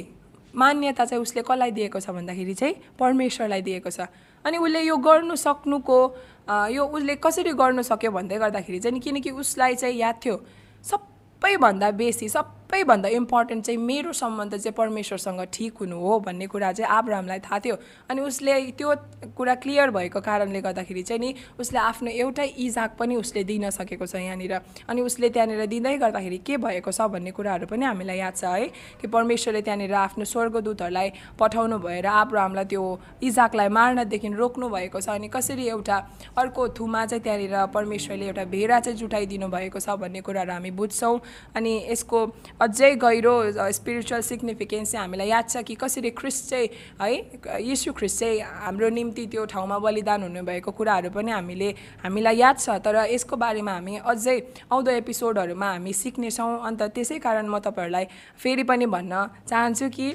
मान्यता 0.54 1.04
चाहिँ 1.04 1.22
उसले 1.22 1.42
कसलाई 1.42 1.70
दिएको 1.70 2.00
छ 2.00 2.10
भन्दाखेरि 2.10 2.54
चाहिँ 2.54 2.74
परमेश्वरलाई 2.98 3.62
दिएको 3.62 3.90
छ। 3.90 4.08
अनि 4.44 4.56
उसले 4.58 4.80
यो 4.82 4.96
गर्नु 4.96 5.36
सक्नुको 5.36 5.98
यो 6.72 6.84
उसले 6.84 7.14
कसरी 7.16 7.52
गर्नु 7.52 7.82
सक्यो 7.82 8.10
भन्दै 8.10 8.38
गर्दाखेरि 8.38 8.78
चाहिँ 8.80 9.00
किनकि 9.00 9.30
उसलाई 9.30 9.74
चाहिँ 9.76 9.96
याद 9.96 10.20
थियो 10.24 10.36
सबैभन्दा 10.84 11.90
बेसी 12.00 12.28
सब 12.28 12.54
सबैभन्दा 12.68 13.08
इम्पोर्टेन्ट 13.08 13.64
चाहिँ 13.64 13.78
मेरो 13.80 14.12
सम्बन्ध 14.12 14.54
चाहिँ 14.54 14.72
परमेश्वरसँग 14.76 15.40
ठिक 15.52 15.78
हुनु 15.80 15.96
हो 15.98 16.18
भन्ने 16.20 16.46
कुरा 16.52 16.72
चाहिँ 16.72 16.90
आब्रामलाई 16.92 17.38
थाहा 17.40 17.58
थियो। 17.64 17.76
अनि 18.12 18.20
उसले 18.20 18.60
त्यो 18.76 18.94
कुरा 19.36 19.54
क्लियर 19.64 19.90
भएको 19.90 20.20
कारणले 20.20 20.60
गर्दाखेरि 20.60 21.02
चाहिँ 21.02 21.20
नि 21.20 21.34
उसले 21.56 21.78
आफ्नो 21.80 22.10
एउटै 22.12 22.46
इजाक 22.60 22.96
पनि 23.00 23.16
उसले 23.16 23.44
दिन 23.48 23.70
सकेको 23.72 24.06
छ 24.06 24.20
यहाँनिर। 24.20 24.52
अनि 24.84 25.00
उसले 25.00 25.28
त्यहाँनिर 25.32 25.64
दिँदै 25.64 25.96
गर्दाखेरि 25.96 26.38
के 26.44 26.56
भएको 26.60 26.92
छ 26.92 27.08
भन्ने 27.08 27.30
कुराहरू 27.32 27.66
पनि 27.72 27.84
हामीलाई 27.88 28.18
याद 28.18 28.36
छ 28.36 28.44
है 28.44 28.68
कि 29.00 29.06
परमेश्वरले 29.16 29.62
त्यहाँनिर 29.64 29.94
आफ्नो 30.04 30.24
स्वर्गदूतहरूलाई 30.28 31.08
पठाउनु 31.40 31.78
भएर 31.80 32.06
आब्रामलाई 32.06 32.64
त्यो 32.68 32.84
इजाकलाई 33.24 33.68
मार्नदेखि 33.72 34.28
रोक्नु 34.36 34.68
भएको 34.68 35.00
छ। 35.00 35.08
अनि 35.16 35.28
कसरी 35.32 35.66
एउटा 35.72 35.96
अर्को 36.36 36.68
थुमा 36.76 37.06
चाहिँ 37.06 37.22
त्यहाँनिर 37.24 37.56
परमेश्वरले 37.72 38.26
एउटा 38.28 38.44
भेडा 38.44 38.80
चाहिँ 38.84 38.98
जुटाइदिनु 39.00 39.48
भएको 39.48 39.80
छ 39.80 39.96
भन्ने 40.04 40.20
कुराहरू 40.20 40.52
हामी 40.52 40.70
बुझ्छौँ। 40.76 41.16
अनि 41.56 41.72
यसको 41.88 42.26
अझै 42.60 42.94
गहिरो 42.96 43.34
स्पिरिचुअल 43.70 44.20
सिग्निफिकेन्स 44.22 44.92
चाहिँ 44.92 45.02
हामीलाई 45.02 45.28
याद 45.28 45.48
छ 45.48 45.62
कि 45.62 45.74
कसरी 45.74 46.10
ख्रिस्ट 46.10 46.50
चाहिँ 46.50 46.68
है 47.00 47.62
यीशु 47.62 47.92
ख्रिस्ट 47.92 48.18
चाहिँ 48.20 48.40
हाम्रो 48.64 48.88
निम्ति 48.90 49.26
त्यो 49.26 49.44
ठाउँमा 49.46 49.78
बलिदान 49.78 50.22
हुनुभएको 50.22 50.70
कुराहरू 50.70 51.10
पनि 51.10 51.30
हामीले 51.30 51.68
हामीलाई 52.02 52.36
याद 52.36 52.58
छ। 52.58 52.78
तर 52.82 52.96
यसको 53.14 53.36
बारेमा 53.36 53.72
हामी 53.72 53.96
अझै 54.04 54.36
आउँदो 54.72 54.90
एपिसोडहरूमा 54.90 55.68
हामी 55.72 55.92
सिक्नेछौँ। 55.94 56.50
अन्त 56.66 56.82
त्यसै 56.94 57.18
कारण 57.18 57.46
म 57.46 57.58
तपाईँहरूलाई 57.62 58.06
फेरि 58.36 58.62
पनि 58.64 58.86
भन्न 58.86 59.46
चाहन्छु 59.46 59.88
कि 59.88 60.08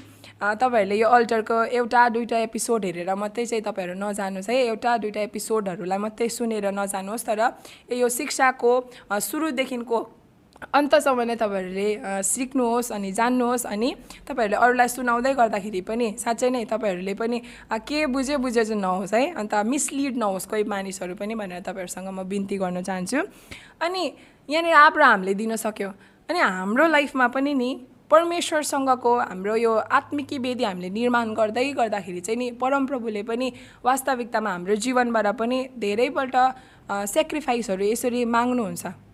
तपाईँहरूले 0.59 0.95
यो 0.99 1.07
अल्टरको 1.07 1.57
एउटा 1.71 2.01
दुइटा 2.09 2.37
एपिसोड 2.47 2.85
हेरेर 2.85 3.13
मात्रै 3.15 3.45
चाहिँ 3.45 3.63
तपाईँहरू 3.63 3.95
नजानुहोस् 3.95 4.49
है। 4.49 4.57
एउटा 4.67 4.97
दुइटा 4.99 5.21
एपिसोडहरूलाई 5.31 5.99
मात्रै 6.03 6.27
सुनेर 6.29 6.67
नजानुहोस्। 6.75 7.25
तर 7.25 7.39
यो 7.95 8.09
शिक्षाको 8.09 8.71
सुरुदेखिको 9.07 9.99
अन्तसम्म 10.73 11.21
नै 11.27 11.35
तपाईँहरूले 11.35 12.21
सिक्नुहोस् 12.23 12.91
अनि 12.91 13.11
जान्नुहोस् 13.11 13.65
अनि 13.65 13.89
तपाईँहरूले 14.27 14.57
अरूलाई 14.57 14.87
सुनाउँदै 14.87 15.33
गर्दाखेरि 15.33 15.81
पनि 15.81 16.07
साँच्चै 16.17 16.49
नै 16.49 16.63
तपाईँहरूले 16.65 17.13
पनि 17.13 17.37
के 17.87 18.05
बुझ्यो 18.07 18.37
बुझ्यो 18.37 18.63
चाहिँ 18.63 18.81
नहोस् 18.81 19.13
है। 19.13 19.23
अन्त 19.35 19.53
मिसलिड 19.65 20.17
नहोस् 20.17 20.47
कोही 20.47 20.63
मानिसहरू 20.63 21.15
पनि 21.19 21.35
भनेर 21.35 21.61
तपाईँहरूसँग 21.67 22.07
म 22.09 22.23
बिन्ती 22.23 22.57
गर्न 22.57 22.81
चाहन्छु। 22.81 23.19
अनि 23.81 24.03
यहाँनिर 24.49 24.73
आब्राहामले 24.73 25.33
दिन 25.33 25.55
सक्यो। 25.55 25.89
अनि 26.29 26.39
हाम्रो 26.39 26.87
लाइफमा 26.87 27.27
पनि 27.27 27.53
नि 27.53 27.69
परमेश्वरसँगको 28.11 29.13
हाम्रो 29.19 29.55
यो 29.55 29.71
आत्मिकी 29.73 30.37
वेदी 30.37 30.63
हामीले 30.63 30.89
निर्माण 30.89 31.33
गर्दै 31.33 31.65
गर्दाखेरि 31.73 32.21
चाहिँ 32.21 32.37
नि 32.37 32.47
परमप्रभुले 32.61 33.23
पनि 33.23 33.47
वास्तविकतामा 33.83 34.49
हाम्रो 34.51 34.75
जीवनबाट 34.75 35.27
पनि 35.39 35.57
धेरैपल्ट 35.77 36.35
सेक्रिफाइसहरू 37.09 37.83
यसरी 37.85 38.25
माग्नुहुन्छ। 38.25 39.12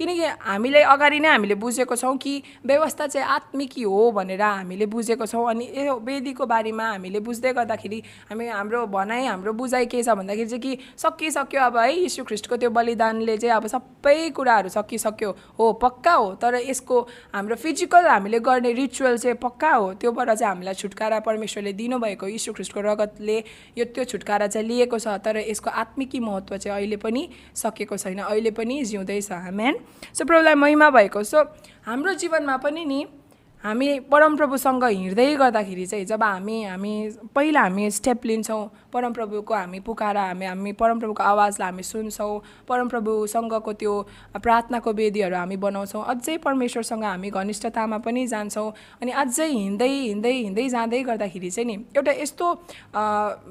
किनकि 0.00 0.24
हामीले 0.40 0.80
अगाडि 0.88 1.18
नै 1.20 1.28
हामीले 1.28 1.54
बुझेको 1.60 1.96
छौँ 1.96 2.16
कि 2.16 2.32
व्यवस्था 2.64 3.06
चाहिँ 3.06 3.26
आत्मिकी 3.28 3.82
हो 3.84 4.10
भनेर 4.16 4.42
हामीले 4.42 4.86
बुझेको 4.88 5.26
छौँ। 5.26 5.44
अनि 5.50 5.64
यो 5.76 5.94
वेदीको 6.00 6.46
बारेमा 6.46 6.84
हामीले 6.90 7.20
बुझ्दै 7.20 7.52
गर्दाखेरि 7.52 8.02
हामी 8.30 8.46
हाम्रो 8.48 8.86
भनाइ 8.88 9.24
हाम्रो 9.26 9.52
बुझाइ 9.52 9.86
के 9.86 10.02
छ 10.02 10.16
भन्दाखेरि 10.16 10.48
चाहिँ 10.48 10.62
कि 10.62 10.78
सकिसक्यो 10.96 11.60
अब 11.60 11.76
है 11.76 11.92
यीशु 11.92 12.24
ख्रिस्टको 12.24 12.56
त्यो 12.56 12.70
बलिदानले 12.72 13.36
चाहिँ 13.36 13.54
अब 13.56 13.66
सबै 13.68 14.30
कुराहरू 14.32 14.68
सकिसक्यो। 14.72 15.30
हो 15.58 15.72
पक्का 15.84 16.12
हो 16.12 16.34
तर 16.40 16.54
यसको 16.64 17.00
हाम्रो 17.36 17.56
फिजिकल 17.60 18.06
हामीले 18.08 18.40
गर्ने 18.40 18.72
रिचुअल 18.72 19.16
चाहिँ 19.20 19.36
पक्का 19.36 19.70
हो? 19.70 19.92
त्योबाट 20.00 20.30
चाहिँ 20.30 20.48
हामीलाई 20.48 20.74
छुटकारा 20.80 21.20
परमेश्वरले 21.20 21.72
दिनुभएको 21.76 22.26
यीशु 22.26 22.52
ख्रिस्टको 22.56 22.80
रगतले 22.80 23.38
यो 23.76 23.84
त्यो 23.84 24.04
छुटकारा 24.16 24.46
चाहिँ 24.48 24.66
लिएको 24.68 24.98
छ। 24.98 25.20
तर 25.20 25.44
यसको 25.44 25.70
आत्मिकी 25.70 26.20
महत्त्व 26.20 26.56
चाहिँ 26.56 26.76
अहिले 26.76 26.96
पनि 26.96 27.28
सकेको 27.52 27.96
छैन। 27.96 28.18
अहिले 28.24 28.50
पनि 28.56 28.82
जिउँदैछ। 28.84 29.32
म्यान 29.52 29.74
सो 30.12 30.24
प्रभुलाई 30.24 30.54
महिमा 30.54 30.90
भएको। 30.90 31.22
सो 31.22 31.44
हाम्रो 31.86 32.14
जीवनमा 32.14 32.56
पनि 32.56 32.84
नि 32.84 33.06
हामी 33.64 33.88
परमप्रभुसँग 34.08 34.84
हिँड्दै 34.84 35.34
गर्दाखेरि 35.36 35.84
चाहिँ 35.86 36.04
जब 36.06 36.22
हामी 36.22 36.62
हामी 36.64 36.92
पहिला 37.34 37.60
हामी 37.60 37.90
स्टेप 37.90 38.24
लिन्छौँ 38.26 38.88
परमप्रभुको 38.92 39.54
हामी 39.54 39.80
पुकार 39.84 40.16
हामी 40.16 40.46
हामी 40.46 40.72
परमप्रभुको 40.72 41.22
आवाजलाई 41.22 41.68
हामी 41.68 41.82
सुन्छौँ 41.82 42.40
परमप्रभुसँगको 42.68 43.72
त्यो 43.72 43.94
प्रार्थनाको 44.40 44.92
वेदीहरू 44.92 45.36
हामी 45.36 45.56
बनाउँछौँ 45.60 46.04
अझै 46.08 46.36
परमेश्वरसँग 46.40 47.04
हामी 47.04 47.30
घनिष्ठतामा 47.30 47.98
पनि 48.00 48.26
जान्छौँ 48.26 48.72
अनि 49.02 49.12
अझै 49.12 49.48
हिँड्दै 49.48 49.88
हिँड्दै 49.88 50.32
हिँड्दै 50.32 50.68
जाँदै 50.68 51.02
गर्दाखेरि 51.04 51.50
चाहिँ 51.50 51.66
नि 51.66 51.84
एउटा 51.96 52.12
यस्तो 52.22 52.46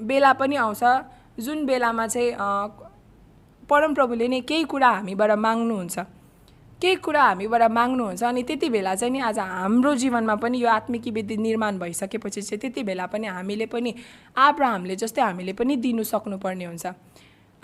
बेला 0.10 0.34
पनि 0.42 0.56
आउँछ 0.58 0.84
जुन 1.38 1.66
बेलामा 1.66 2.08
चाहिँ 2.08 2.32
परमप्रभुले 3.70 4.28
नै 4.28 4.42
केही 4.42 4.64
कुरा 4.66 4.90
हामीबाट 4.90 5.32
माग्नुहुन्छ। 5.38 6.00
केही 6.82 6.96
कुरा 6.96 7.24
हामीबाट 7.24 7.62
माग्नुहुन्छ 7.72 8.24
अनि 8.24 8.44
त्यति 8.48 8.70
बेला 8.70 8.96
चाहिँ 8.96 9.12
नि 9.12 9.20
आज 9.20 9.40
हाम्रो 9.40 9.96
जीवनमा 9.96 10.36
पनि 10.40 10.58
यो 10.62 10.68
आत्मिकी 10.70 11.12
विधि 11.12 11.38
निर्माण 11.38 11.80
भइसकेपछि 11.80 12.42
चाहिँ 12.42 12.60
त्यति 12.60 12.84
बेला 12.84 13.06
पनि 13.06 13.28
हामीले 13.28 13.66
पनि 13.68 13.94
आब्राहमले 14.38 14.96
जस्तै 14.96 15.22
हामीले 15.22 15.54
पनि 15.60 15.76
दिनु 15.76 16.04
सक्नुपर्ने 16.04 16.66
हुन्छ। 16.66 16.86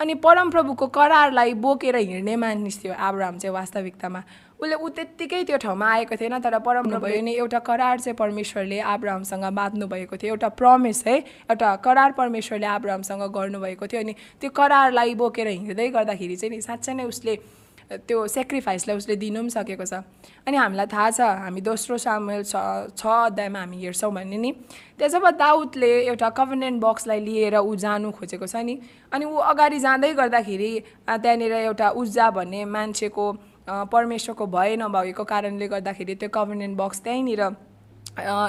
अनि 0.00 0.14
परमप्रभुको 0.20 0.86
करारलाई 0.92 1.54
बोकेर 1.56 1.96
हिँड्ने 1.96 2.36
मानिस 2.36 2.82
थियो 2.84 2.92
आब्राहम 2.92 3.38
चाहिँ 3.38 3.54
वास्तविकतामा। 3.54 4.22
उसले 4.60 4.74
ऊ 4.76 4.88
त्यत्तिकै 4.88 5.42
त्यो 5.44 5.56
ठाउँमा 5.64 5.86
आएको 5.92 6.16
थिएन 6.20 6.38
तर 6.44 6.58
परमप्रभुले 6.60 7.20
नै 7.22 7.32
एउटा 7.40 7.58
करार 7.64 8.00
चाहिँ 8.00 8.16
परमेश्वरले 8.16 8.80
आब्राहमसँग 8.84 9.44
बाँध्नु 9.56 9.86
भएको 9.88 10.16
थियो। 10.16 10.36
एउटा 10.36 10.48
प्रमिस 10.60 11.04
है 11.06 11.16
एउटा 11.48 11.76
करार 11.80 12.12
परमेश्वरले 12.12 12.66
आब्राहमसँग 12.66 13.22
गर्नुभएको 13.32 13.86
थियो 13.86 14.00
अनि 14.00 14.14
त्यो 14.40 14.50
करारलाई 14.52 15.14
बोकेर 15.16 15.48
हिँड्दै 15.48 15.88
गर्दाखेरि 15.96 16.36
चाहिँ 16.36 16.54
नि 16.54 16.60
साँच्चै 16.60 16.94
नै 16.94 17.04
उसले 17.04 17.38
त्यो 17.86 18.26
सेक्रिफाइसलाई 18.26 18.96
उसले 18.96 19.16
दिनु 19.16 19.40
पनि 19.40 19.50
सकेको 19.50 19.84
छ। 19.86 20.02
अनि 20.46 20.56
हामीलाई 20.56 20.86
थाहा 20.90 21.10
छ 21.10 21.20
हामी 21.20 21.60
दोस्रो 21.60 21.98
सामेल 21.98 22.42
छ 22.42 22.54
छ 22.98 23.06
अध्यायमा 23.06 23.58
हामी 23.58 23.76
हेर्छौँ 23.78 24.12
भने 24.12 24.38
नि। 24.38 24.50
त्यहाँ 24.98 25.10
जब 25.10 25.26
दाउदले 25.38 25.92
एउटा 26.10 26.30
कभनेन्ट 26.34 26.82
बक्सलाई 26.82 27.20
लिएर 27.20 27.56
ऊ 27.62 27.74
जानु 27.78 28.10
खोजेको 28.10 28.46
छ 28.46 28.56
नि। 28.66 28.74
अनि 29.12 29.24
ऊ 29.24 29.34
अगाडि 29.54 29.78
जाँदै 29.78 30.12
गर्दाखेरि 30.14 30.72
त्यहाँनिर 31.06 31.52
एउटा 31.52 31.88
उज्जा 31.94 32.30
भन्ने 32.30 32.64
मान्छेको 32.74 33.24
परमेश्वरको 33.94 34.46
भय 34.46 34.76
नभएको 34.82 35.24
कारणले 35.24 35.66
गर्दाखेरि 35.68 36.14
त्यो 36.14 36.28
कभनेन्ट 36.34 36.76
बक्स 36.76 37.00
त्यहीँनिर 37.06 37.42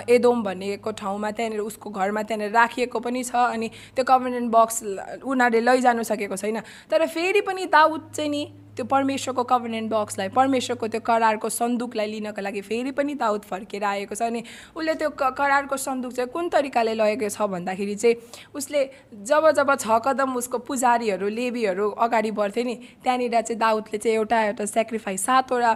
एदोम 0.10 0.44
भनेको 0.44 0.92
ठाउँमा 0.98 1.32
त्यहाँनिर 1.32 1.60
उसको 1.62 1.90
घरमा 1.90 2.22
त्यहाँनिर 2.24 2.52
राखिएको 2.58 3.00
पनि 3.00 3.24
छ 3.24 3.36
अनि 3.54 3.68
त्यो 3.96 4.04
कभनेन्ट 4.08 4.50
बक्स 4.52 4.84
उनीहरूले 5.22 5.62
लैजानु 5.62 6.04
सकेको 6.04 6.36
छैन। 6.38 6.60
तर 6.90 7.06
फेरि 7.06 7.42
पनि 7.42 7.66
दाउद 7.70 8.12
चाहिँ 8.16 8.30
नि 8.30 8.44
त्यो 8.78 8.86
परमेश्वरको 8.86 9.44
कभनेन्ट 9.44 9.92
बक्सलाई 9.92 10.30
परमेश्वरको 10.38 10.88
त्यो 10.88 11.02
करारको 11.02 11.50
सन्दुकलाई 11.50 12.08
लिनको 12.12 12.42
लागि 12.42 12.62
फेरि 12.62 12.92
पनि 12.94 13.14
दाउद 13.18 13.42
फर्केर 13.50 13.84
आएको 13.84 14.16
छ 14.16 14.22
अनि 14.30 14.44
उसले 14.76 14.94
त्यो 15.02 15.10
करारको 15.20 15.78
सन्दुक 15.78 16.14
चाहिँ 16.14 16.30
कुन 16.30 16.50
तरिकाले 16.56 16.94
लगेको 16.94 17.30
छ 17.30 17.50
भन्दाखेरि 17.52 17.96
चाहिँ 17.96 18.16
उसले 18.56 18.84
जब 19.26 19.50
जब 19.58 19.76
छ 19.76 20.00
कदम 20.06 20.36
उसको 20.38 20.58
पुजारीहरू 20.70 21.28
लेबीहरू 21.28 21.90
अगाडि 22.06 22.32
बढ्थे 22.32 22.64
नि 22.64 22.76
त्यहाँनिर 23.04 23.42
चाहिँ 23.42 23.60
दाउदले 23.60 23.98
चाहिँ 23.98 24.16
एउटा 24.18 24.44
एउटा 24.44 24.66
सेक्रिफाइस 24.68 25.26
सातवटा 25.26 25.74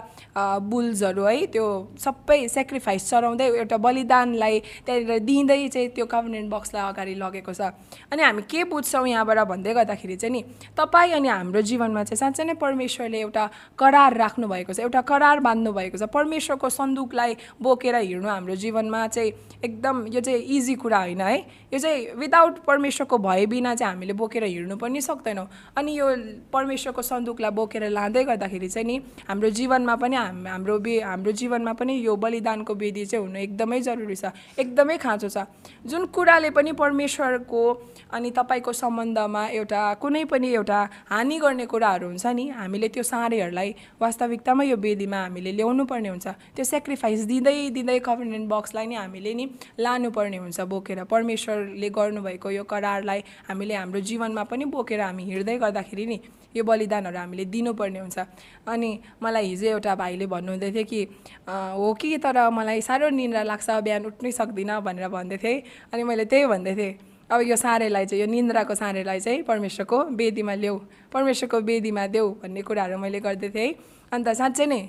बुल्सहरू 0.70 1.24
है 1.24 1.46
त्यो 1.52 1.66
सबै 1.98 2.38
सेक्रिफाइस 2.48 3.10
चढाउँदै 3.10 3.48
एउटा 3.58 3.76
बलिदानलाई 3.86 4.60
त्यहाँनिर 4.86 5.18
दिँदै 5.26 5.68
चाहिँ 5.68 5.88
त्यो 5.98 6.06
कभनेन्ट 6.06 6.50
बक्सलाई 6.54 6.82
अगाडि 6.92 7.14
लगेको 7.18 7.52
छ। 7.52 7.74
अनि 8.12 8.22
हामी 8.22 8.42
के 8.46 8.64
बुझ्छौँ 8.70 9.06
यहाँबाट 9.08 9.38
भन्दै 9.48 9.72
गर्दाखेरि 9.74 10.16
चाहिँ 10.16 10.32
नि 10.32 10.42
तपाईँ 10.76 11.12
अनि 11.18 11.28
हाम्रो 11.28 11.60
जीवनमा 11.62 12.02
चाहिँ 12.04 12.20
साँच्चै 12.22 12.44
नै 12.44 12.54
परमेश्वर 12.54 12.90
परमेश्वरले 12.92 13.20
एउटा 13.20 13.48
करार 13.78 14.16
राख्नु 14.16 14.48
भएको 14.48 14.72
छ 14.72 14.80
एउटा 14.80 15.00
करार 15.00 15.40
बाँध्नु 15.40 15.72
भएको 15.72 15.98
छ। 15.98 16.02
परमेश्वरको 16.12 16.68
सन्दुकलाई 16.68 17.36
बोकेर 17.62 17.96
हिँड्नु 17.96 18.28
हाम्रो 18.28 18.56
जीवनमा 18.56 19.06
चाहिँ 19.08 19.32
एकदम 19.64 20.06
यो 20.12 20.20
चाहिँ 20.20 20.40
इजी 20.56 20.74
कुरा 20.76 20.98
होइन 20.98 21.20
है। 21.20 21.36
यो 21.72 21.78
चाहिँ 21.78 22.12
विदाउट 22.20 22.58
परमेश्वरको 22.68 23.18
भए 23.18 23.46
बिना 23.46 23.74
चाहिँ 23.74 23.94
हामीले 23.94 24.12
बोकेर 24.12 24.44
हिँड्नु 24.44 24.76
पनि 24.76 25.00
सक्दैनौँ। 25.00 25.46
अनि 25.76 25.98
यो 25.98 26.06
परमेश्वरको 26.52 27.02
सन्दुकलाई 27.02 27.50
बोकेर 27.50 27.88
लाँदै 27.88 28.24
गर्दाखेरि 28.24 28.68
चाहिँ 28.68 28.86
नि 28.86 28.96
हाम्रो 29.28 29.50
जीवनमा 29.50 29.96
पनि 29.96 30.16
हाम 30.16 30.46
हाम्रो 30.46 30.78
बे 30.78 31.00
हाम्रो 31.00 31.32
जीवनमा 31.32 31.72
पनि 31.72 31.92
यो 32.04 32.16
बलिदानको 32.16 32.74
विधि 32.74 33.04
चाहिँ 33.06 33.24
हुनु 33.24 33.38
एकदमै 33.38 33.80
जरुरी 33.80 34.16
छ 34.16 34.32
एकदमै 34.58 34.96
खाँचो 34.98 35.28
छ। 35.28 35.48
जुन 35.86 36.06
कुराले 36.12 36.50
पनि 36.50 36.72
परमेश्वरको 36.76 37.62
अनि 38.12 38.30
तपाईँको 38.30 38.72
सम्बन्धमा 38.72 39.46
एउटा 39.48 39.82
कुनै 40.02 40.24
पनि 40.28 40.48
एउटा 40.52 40.80
हानि 41.10 41.38
गर्ने 41.38 41.66
कुराहरू 41.66 42.06
हुन्छ 42.06 42.26
नि 42.26 42.48
हामीले 42.50 42.81
हामीले 42.82 42.94
त्यो 42.94 43.02
साँडेहरूलाई 43.06 43.70
वास्तविकतामा 44.02 44.62
यो 44.64 44.76
वेदीमा 44.76 45.18
हामीले 45.22 45.52
ल्याउनु 45.54 45.84
पर्ने 45.86 46.08
हुन्छ। 46.08 46.26
त्यो 46.56 46.64
सेक्रिफाइस 46.66 47.20
दिँदै 47.30 47.70
दिँदै 47.70 47.98
कभर्नेन्ट 48.02 48.46
बक्सलाई 48.50 48.86
नै 48.90 48.96
हामीले 48.98 49.32
नि 49.38 49.44
लानुपर्ने 49.78 50.38
हुन्छ 50.42 50.60
बोकेर। 50.66 51.06
परमेश्वरले 51.06 51.88
गर्नुभएको 51.94 52.48
यो 52.50 52.64
करारलाई 52.66 53.20
हामीले 53.48 53.74
हाम्रो 53.78 54.00
जीवनमा 54.02 54.42
पनि 54.50 54.64
बोकेर 54.66 55.00
हामी 55.00 55.22
हिँड्दै 55.30 55.56
गर्दाखेरि 55.62 56.06
नि 56.10 56.18
यो 56.56 56.62
बलिदानहरू 56.66 57.18
हामीले 57.18 57.44
दिनुपर्ने 57.54 58.00
हुन्छ। 58.02 58.18
अनि 58.66 58.90
मलाई 59.22 59.46
हिजो 59.46 59.66
एउटा 59.78 59.94
भाइले 59.94 60.26
भन्नुहुँदै 60.26 60.70
थियो 60.74 60.84
कि 60.90 61.00
हो 61.46 61.86
कि 61.94 62.18
तर 62.18 62.50
मलाई 62.50 62.80
साह्रो 62.82 63.08
निन्द्रा 63.14 63.42
लाग्छ 63.46 63.70
बिहान 63.86 64.02
उठ्नै 64.10 64.30
सक्दिनँ 64.34 64.82
भनेर 64.82 65.06
भन्दै 65.08 65.38
थिएँ। 65.38 65.62
अनि 65.94 66.02
मैले 66.02 66.24
त्यही 66.26 66.46
भन्दै 66.50 66.74
थिएँ 66.74 66.94
अब 67.32 67.40
यो 67.40 67.56
साँडेलाई 67.56 68.06
चाहिँ 68.06 68.20
यो 68.20 68.26
निन्द्राको 68.30 68.74
साँडेलाई 68.74 69.20
चाहिँ 69.20 69.42
परमेश्वरको 69.42 69.98
वेदीमा 70.20 70.54
ल्याऊ। 70.54 70.76
परमेश्वरको 71.12 71.58
वेदीमा 71.60 72.06
देऊ 72.12 72.28
भन्ने 72.42 72.62
कुराहरू 72.62 72.98
मैले 72.98 73.20
गर्दै 73.20 73.48
थिएँ। 73.48 73.72
अन्त 74.12 74.28
साँच्चै 74.28 74.66
नै 74.66 74.80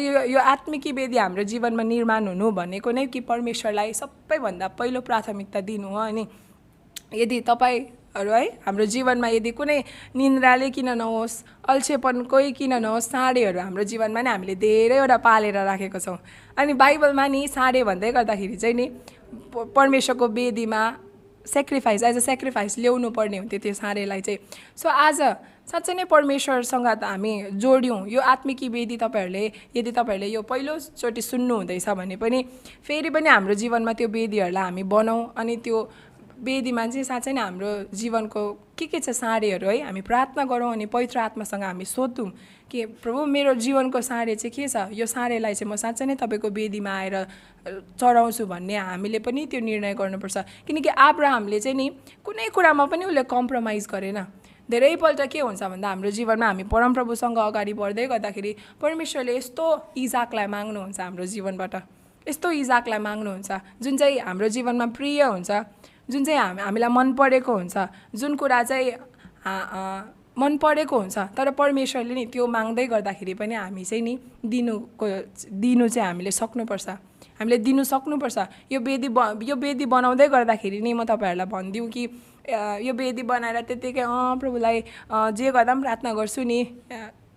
यो 0.00 0.24
यो 0.32 0.40
आत्मिकी 0.40 0.92
वेदी 0.96 1.16
हाम्रो 1.18 1.44
जीवनमा 1.44 1.82
निर्माण 1.84 2.28
हुनु 2.28 2.50
भनेको 2.56 2.90
नै 2.90 3.06
कि 3.12 3.20
परमेश्वरलाई 3.28 3.92
सबैभन्दा 3.92 4.68
पहिलो 4.80 5.00
प्राथमिकता 5.04 5.60
दिनु 5.60 5.88
हो 5.88 6.00
अनि 6.00 6.24
यदि 7.14 7.40
तपाईँहरू 7.44 8.32
है 8.32 8.46
हाम्रो 8.64 8.84
जीवनमा 8.86 9.28
यदि 9.28 9.50
कुनै 9.52 9.78
निन्द्राले 10.16 10.70
किन 10.70 10.88
नहोस् 10.96 11.36
अल्छेपनकै 11.68 12.50
किन 12.56 12.74
नहोस् 12.80 13.10
साँडेहरू 13.12 13.60
हाम्रो 13.60 13.84
जीवनमा 13.84 14.20
नै 14.22 14.30
हामीले 14.30 14.54
धेरैवटा 14.56 15.16
पालेर 15.20 15.58
राखेको 15.68 15.98
छौँ। 16.00 16.18
अनि 16.56 16.72
बाइबलमा 16.80 17.26
नि 17.28 17.46
साँडे 17.48 17.84
भन्दै 17.84 18.12
गर्दाखेरि 18.16 18.56
चाहिँ 18.56 18.74
नि 18.74 18.86
परमेश्वरको 19.76 20.26
वेदीमा 20.40 20.82
सेक्रिफाइस 21.46 22.02
एज 22.02 22.16
अ 22.16 22.20
सेक्रिफाइस 22.20 22.78
ल्याउनु 22.78 23.10
पर्ने 23.10 23.38
हुन्थ्यो 23.38 23.58
त्यो 23.60 23.74
साँडेलाई 23.74 24.20
चाहिँ। 24.20 24.38
सो 24.76 24.88
आज 24.88 25.20
साँच्चै 25.70 25.94
नै 25.94 26.04
परमेश्वरसँग 26.04 26.86
त 26.86 27.04
हामी 27.04 27.32
जोड्यौँ। 27.62 28.06
यो 28.08 28.20
आत्मिकी 28.20 28.68
वेदी 28.68 28.96
तपाईँहरूले 28.96 29.44
यदि 29.76 29.90
तपाईँहरूले 29.92 30.28
यो 30.32 30.42
पहिलोचोटि 30.42 31.22
सुन्नुहुँदैछ 31.22 31.88
भने 31.88 32.16
पनि 32.16 32.42
फेरि 32.84 33.10
पनि 33.10 33.28
हाम्रो 33.28 33.54
जीवनमा 33.54 33.92
त्यो 33.92 34.08
वेदीहरूलाई 34.08 34.64
हामी 34.64 34.82
बनाऊँ 34.82 35.32
अनि 35.36 35.56
त्यो 35.64 35.78
वेदीमा 36.40 36.86
चाहिँ 36.86 37.04
साँच्चै 37.04 37.32
नै 37.32 37.40
हाम्रो 37.40 37.70
जीवनको 37.94 38.42
के 38.78 38.86
के 38.86 38.98
छ 39.00 39.10
साँडेहरू 39.12 39.68
है 39.68 39.80
हामी 39.84 40.00
प्रार्थना 40.00 40.44
गरौँ 40.44 40.72
अनि 40.72 40.86
पवित्र 40.88 41.18
आत्मासँग 41.18 41.62
हामी 41.62 41.84
सोधौँ 41.84 42.30
कि 42.70 42.84
प्रभु 43.02 43.24
मेरो 43.26 43.54
जीवनको 43.54 44.00
साँडे 44.00 44.34
चाहिँ 44.36 44.52
के 44.54 44.68
छ? 44.68 44.88
यो 44.94 45.06
साँडेलाई 45.06 45.54
चाहिँ 45.54 45.70
म 45.72 45.76
साँच्चै 45.76 46.06
नै 46.06 46.14
तपाईँको 46.14 46.48
वेदीमा 46.48 46.90
आएर 46.90 47.16
चढाउँछु 47.98 48.46
भन्ने 48.46 48.76
हामीले 48.76 49.18
पनि 49.18 49.46
त्यो 49.50 49.60
निर्णय 49.60 49.94
गर्नुपर्छ। 49.94 50.36
किनकि 50.66 50.88
आब्राहमले 50.88 51.60
चाहिँ 51.60 51.76
नि 51.76 51.88
कुनै 52.24 52.48
कुरामा 52.54 52.84
पनि 52.86 53.04
उसले 53.10 53.22
कम्प्रोमाइज 53.26 53.86
गरेन। 53.90 54.18
धेरैपल्ट 54.70 55.20
के 55.26 55.40
हुन्छ 55.40 55.62
भन्दा 55.62 55.88
हाम्रो 55.88 56.10
जीवनमा 56.14 56.46
हामी 56.46 56.64
परमप्रभुसँग 56.70 57.38
अगाडि 57.38 57.72
बढ्दै 57.74 58.06
गर्दाखेरि 58.06 58.52
परमेश्वरले 58.78 59.36
यस्तो 59.36 59.66
इजाकलाई 59.98 60.46
माग्नुहुन्छ 60.46 61.00
हाम्रो 61.00 61.26
जीवनबाट। 61.26 61.74
यस्तो 62.26 62.50
इजाकलाई 62.62 62.98
माग्नुहुन्छ 63.02 63.50
जुन 63.82 63.96
चाहिँ 63.98 64.18
हाम्रो 64.22 64.48
जीवनमा 64.48 64.86
प्रिय 64.94 65.22
हुन्छ 65.26 65.50
जुन 66.06 66.24
चाहिँ 66.24 66.38
हामी 66.38 66.62
हामीलाई 66.62 66.90
मन 66.90 67.12
परेको 67.18 67.52
हुन्छ 67.52 67.76
जुन 68.14 68.36
कुरा 68.38 68.62
चाहिँ 68.62 68.94
मन 70.40 70.56
परेको 70.56 70.96
हुन्छ। 70.98 71.18
तर 71.36 71.50
परमेश्वरले 71.52 72.14
नि 72.14 72.24
त्यो 72.32 72.46
माग्दै 72.46 72.86
गर्दाखेरि 72.86 73.34
पनि 73.36 73.54
हामी 73.54 73.84
चाहिँ 73.84 74.02
नि 74.02 74.14
दिनुको 74.40 75.06
दिनु 75.52 75.88
चाहिँ 75.88 76.06
हामीले 76.08 76.30
सक्नुपर्छ। 76.32 76.88
हामीले 77.38 77.58
दिनु 77.60 77.84
सक्नुपर्छ। 77.84 78.38
यो 78.72 78.80
वेदी 78.80 79.08
ब 79.08 79.36
यो 79.44 79.56
वेदी 79.56 79.84
बनाउँदै 79.84 80.28
गर्दाखेरि 80.28 80.80
नि 80.80 80.92
म 80.92 81.04
तपाईँहरूलाई 81.04 81.46
भनिदिउँ 81.46 81.88
कि 81.92 82.02
यो 82.86 82.92
वेदी 82.94 83.22
बनाएर 83.22 83.60
त्यत्तिकै 83.68 84.00
अँ 84.00 84.38
प्रभुलाई 84.40 84.76
जे 85.36 85.50
गर्दा 85.52 85.72
पनि 85.74 85.82
प्रार्थना 85.82 86.10
गर्छु 86.16 86.42
नि 86.42 86.60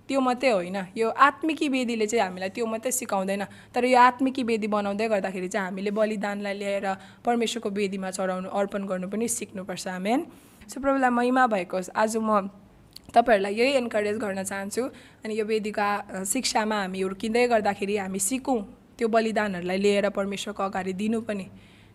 त्यो 0.08 0.20
मात्रै 0.20 0.52
होइन। 0.52 0.78
यो 0.96 1.10
आत्मिकी 1.10 1.68
वेदीले 1.70 2.08
चाहिँ 2.08 2.24
हामीलाई 2.24 2.50
त्यो 2.56 2.66
मात्रै 2.68 2.92
सिकाउँदैन। 2.92 3.44
तर 3.72 3.84
यो 3.88 4.00
आत्मिकी 4.00 4.44
वेदी 4.44 4.68
बनाउँदै 4.68 5.08
गर्दाखेरि 5.08 5.48
चाहिँ 5.48 5.68
हामीले 5.68 5.92
बलिदानलाई 5.92 6.56
ल्याएर 6.60 6.88
परमेश्वरको 7.24 7.70
वेदीमा 7.72 8.10
चढाउनु 8.12 8.50
अर्पण 8.52 8.84
गर्नु 8.84 9.08
पनि 9.08 9.28
सिक्नुपर्छ। 9.28 9.88
हामीन 9.88 10.20
सो 10.68 10.80
प्रभुलाई 10.84 11.12
महिमा 11.20 11.44
भएको 11.48 11.78
आज 11.96 12.18
म 12.20 12.48
तपाईँहरूलाई 13.16 13.54
यही 13.56 13.72
इन्करेज 13.78 14.18
गर्न 14.18 14.44
चाहन्छु 14.44 14.84
अनि 15.24 15.34
यो 15.40 15.46
वेदीका 15.46 15.88
शिक्षामा 16.34 16.78
हामी 16.82 17.02
हुर्किँदै 17.02 17.48
गर्दाखेरि 17.48 17.98
हामी 17.98 18.20
सिकौँ 18.20 18.62
त्यो 18.98 19.08
बलिदानहरूलाई 19.08 19.78
लिएर 19.78 20.10
परमेश्वरको 20.10 20.64
अगाडि 20.64 20.94
दिनु 20.94 21.22
पनि। 21.28 21.46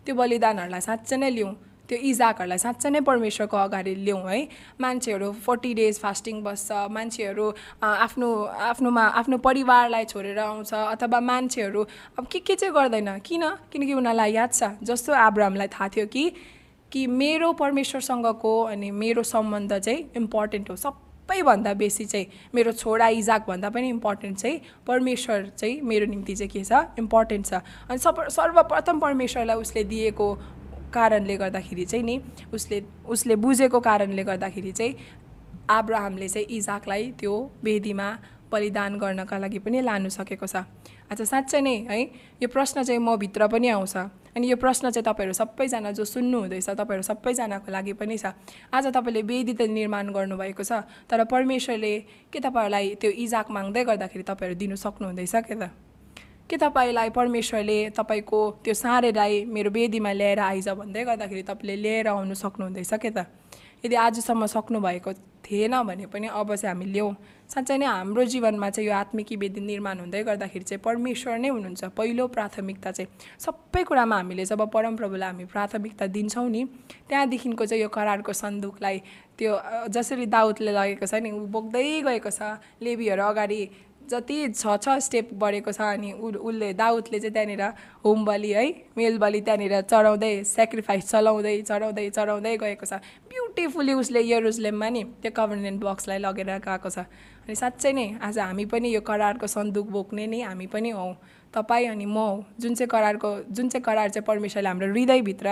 त्यो 0.05 0.15
बलिदानहरूलाई 0.15 0.81
साँच्चै 0.81 1.17
नै 1.17 1.29
लिउँ 1.29 1.53
त्यो 1.89 1.97
इजाकहरूलाई 2.09 2.57
साँच्चै 2.57 2.89
नै 2.89 2.99
परमेश्वरको 3.01 3.57
अगाडि 3.57 3.93
ल्याउँ 4.05 4.23
है। 4.29 4.39
मान्छेहरू 4.81 5.31
फोर्टी 5.45 5.73
डेज 5.73 5.99
फास्टिङ 5.99 6.41
बस्छ 6.43 6.71
मान्छेहरू 6.95 7.45
आफ्नो 7.81 8.29
आफ्नोमा 8.69 9.03
आफ्नो 9.19 9.37
परिवारलाई 9.47 10.05
छोडेर 10.11 10.39
आउँछ 10.39 10.73
अथवा 10.73 11.19
मान्छेहरू 11.19 11.81
अब 12.19 12.27
के 12.31 12.39
के 12.39 12.55
चाहिँ 12.55 12.73
गर्दैन? 12.73 13.09
किन? 13.25 13.43
किनकि 13.71 13.93
उनीहरूलाई 13.93 14.31
याद 14.33 14.51
छ 14.53 14.63
जस्तो 14.83 15.13
आब्रामलाई 15.13 15.67
थाहा 15.67 15.87
थियो 15.95 16.05
कि 16.13 16.31
कि 16.91 17.05
मेरो 17.07 17.51
परमेश्वरसँगको 17.53 18.53
अनि 18.63 18.89
मेरो 18.91 19.23
सम्बन्ध 19.23 19.77
चाहिँ 19.79 20.09
इम्पोर्टेन्ट 20.17 20.69
हो 20.69 20.75
सबैभन्दा 21.29 21.73
बेसी 21.73 22.05
चाहिँ 22.05 22.27
मेरो 22.55 22.71
छोरा 22.73 23.07
इजाकभन्दा 23.21 23.69
पनि 23.69 23.89
इम्पोर्टेन्ट 23.89 24.37
चाहिँ 24.37 24.59
परमेश्वर 24.87 25.45
चाहिँ 25.57 25.81
मेरो 25.81 26.05
निम्ति 26.05 26.35
चाहिँ 26.35 26.49
के 26.49 26.63
छ? 26.63 26.97
इम्पोर्टेन्ट 26.97 27.45
छ। 27.45 27.53
अनि 27.89 27.97
सब 27.97 28.27
सर्वप्रथम 28.33 28.99
परमेश्वरलाई 28.99 29.57
उसले 29.57 29.83
दिएको 29.83 30.27
कारणले 30.93 31.37
गर्दाखेरि 31.37 31.85
चाहिँ 31.85 32.05
नि 32.05 32.21
उसले 32.53 32.81
उसले 33.05 33.35
बुझेको 33.35 33.79
कारणले 33.79 34.23
गर्दाखेरि 34.23 34.71
चाहिँ 34.71 34.95
आब्राहमले 35.69 36.27
चाहिँ 36.27 36.47
इजाकलाई 36.57 37.11
त्यो 37.19 37.33
वेदीमा 37.63 38.09
बलिदान 38.51 38.97
गर्नका 38.97 39.37
लागि 39.37 39.59
पनि 39.61 39.81
लानु 39.85 40.09
सकेको 40.09 40.47
छ। 40.49 40.65
आज 41.13 41.21
साँच्चै 41.21 41.61
नै 41.61 41.75
है 41.89 42.01
यो 42.41 42.47
प्रश्न 42.49 42.83
चाहिँ 42.83 43.01
म 43.01 43.15
भित्र 43.21 43.47
पनि 43.53 43.69
आउँछ। 43.69 43.95
अनि 44.35 44.49
यो 44.51 44.55
प्रश्न 44.55 44.89
चाहिँ 44.89 45.05
तपाईँहरू 45.05 45.33
सबैजना 45.33 45.91
जो 45.91 46.05
सुन्नुहुँदैछ 46.05 46.69
तपाईँहरू 46.69 47.03
सबैजनाको 47.03 47.71
लागि 47.71 47.93
पनि 47.93 48.17
छ। 48.17 48.33
आज 48.73 48.87
तपाईँले 48.93 49.21
वेदी 49.21 49.53
त 49.53 49.61
निर्माण 49.69 50.13
गर्नुभएको 50.13 50.63
छ 50.63 50.85
तर 51.09 51.23
परमेश्वरले 51.25 51.93
के 52.33 52.39
तपाईँहरूलाई 52.39 52.95
त्यो 53.01 53.11
इजाक 53.25 53.51
माग्दै 53.51 53.83
गर्दाखेरि 53.83 54.23
तपाईँहरू 54.23 54.59
दिनु 54.59 54.75
सक्नुहुँदैछ 54.75 55.35
के 55.47 55.55
त? 55.55 55.71
के 56.49 56.57
तपाईँलाई 56.57 57.09
परमेश्वरले 57.09 57.79
तपाईँको 57.97 58.39
त्यो 58.63 58.73
साँडेलाई 58.73 59.45
मेरो 59.45 59.69
वेदीमा 59.69 60.11
ल्याएर 60.13 60.39
आइज 60.39 60.69
भन्दै 60.77 61.03
गर्दाखेरि 61.05 61.43
तपाईँले 61.45 61.75
लिएर 61.81 62.07
आउनु 62.09 62.33
सक्नुहुँदैछ 62.33 62.93
के 62.93 63.09
त? 63.09 63.38
यदि 63.85 63.95
आजसम्म 63.95 64.45
सक्नुभएको 64.45 65.13
थिएन 65.45 65.81
भने 65.83 66.05
पनि 66.05 66.27
अब 66.29 66.55
चाहिँ 66.55 66.75
हामी 66.75 66.85
ल्याउँ 66.91 67.15
साँच्चै 67.49 67.77
नै 67.77 67.85
हाम्रो 67.85 68.23
जीवनमा 68.25 68.69
चाहिँ 68.69 68.87
यो 68.87 68.93
आत्मिकी 68.93 69.35
वेदी 69.35 69.61
निर्माण 69.61 69.99
हुँदै 69.99 70.23
गर्दाखेरि 70.23 70.65
चाहिँ 70.65 70.81
परमेश्वर 70.85 71.37
नै 71.39 71.49
हुनुहुन्छ। 71.49 71.83
पहिलो 71.97 72.27
प्राथमिकता 72.27 72.91
चाहिँ 72.91 73.09
सबै 73.39 73.83
कुरामा 73.83 74.15
हामीले 74.15 74.45
जब 74.45 74.61
परमप्रभुलाई 74.69 75.29
हामी 75.29 75.45
प्राथमिकता 75.49 76.07
दिन्छौँ 76.07 76.49
नि 76.49 76.63
त्यहाँदेखिको 77.09 77.65
चाहिँ 77.65 77.81
यो 77.83 77.89
करारको 77.89 78.33
सन्दुकलाई 78.33 78.97
त्यो 79.37 79.51
जसरी 79.89 80.25
दाउदले 80.29 80.71
लगेको 80.71 81.05
छ 81.05 81.13
नि 81.25 81.31
बोक्दै 81.49 82.01
गएको 82.05 82.29
छ। 82.29 82.61
लेबीहरू 82.83 83.23
अगाडि 83.23 83.61
जति 84.05 84.37
छ 84.53 84.77
छ 84.77 84.97
स्टेप 85.01 85.33
बढेको 85.33 85.71
छ 85.71 85.81
अनि 85.97 86.11
उसले 86.13 86.73
दाउदले 86.73 87.19
चाहिँ 87.19 87.33
त्यहाँनिर 87.33 87.63
होम 88.05 88.25
बलि 88.25 88.51
है? 88.51 88.65
मेल 88.97 89.17
बलि 89.17 89.41
त्यहाँनिर 89.41 89.81
चढाउँदै 89.81 90.43
सेक्रिफाइस 90.43 91.09
चलाउँदै 91.09 91.61
चढाउँदै 91.61 92.09
चढाउँदै 92.09 92.55
गएको 92.57 92.85
छ। 92.85 92.93
ब्युटिफुल्ली 93.27 93.93
उसले 93.93 94.21
यरुजलेममा 94.23 94.89
नि 94.89 95.03
त्यो 95.19 95.31
कभर्नेन्ट 95.35 95.83
बक्सलाई 95.83 96.19
लगेर 96.19 96.49
गएको 96.63 96.89
छ। 96.89 96.99
अनि 97.43 97.55
साँच्चै 97.55 97.91
नै 97.91 98.07
आज 98.23 98.39
हामी 98.39 98.65
पनि 98.71 98.87
यो 98.95 99.01
करारको 99.01 99.47
सन्दुक 99.47 99.87
बोक्ने 99.91 100.27
नै 100.27 100.41
हामी 100.47 100.67
पनि 100.67 100.89
हौँ। 100.95 101.13
तपाईँ 101.49 101.87
अनि 101.89 102.05
म 102.05 102.45
जुन 102.61 102.75
चाहिँ 102.77 102.87
करारको 102.87 103.29
जुन 103.49 103.69
चाहिँ 103.69 103.83
करार 103.83 104.09
चाहिँ 104.09 104.25
परमेश्वरले 104.25 104.69
हाम्रो 104.69 104.87
हृदयभित्र 104.93 105.47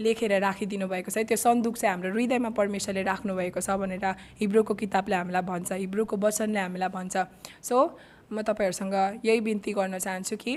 लेखेर 0.00 0.32
राखिदिनु 0.40 0.86
भएको 0.86 1.10
छ 1.10 1.26
त्यो 1.26 1.36
सन्दुक 1.36 1.76
चाहिँ 1.76 1.90
हाम्रो 1.90 2.10
हृदयमा 2.14 2.50
परमेश्वरले 2.54 3.02
राख्नुभएको 3.02 3.60
छ 3.60 3.70
भनेर 3.76 4.06
हिब्रोको 4.40 4.74
किताबले 4.78 5.16
हामीलाई 5.16 5.42
भन्छ 5.42 5.72
हिब्रोको 5.74 6.16
वचनले 6.16 6.60
हामीलाई 6.60 6.88
भन्छ। 6.88 7.16
सो 7.66 7.76
म 8.30 8.46
तपाईँहरूसँग 8.46 9.26
यही 9.26 9.40
बिन्ती 9.42 9.72
गर्न 9.74 9.98
चाहन्छु 9.98 10.36
कि 10.38 10.52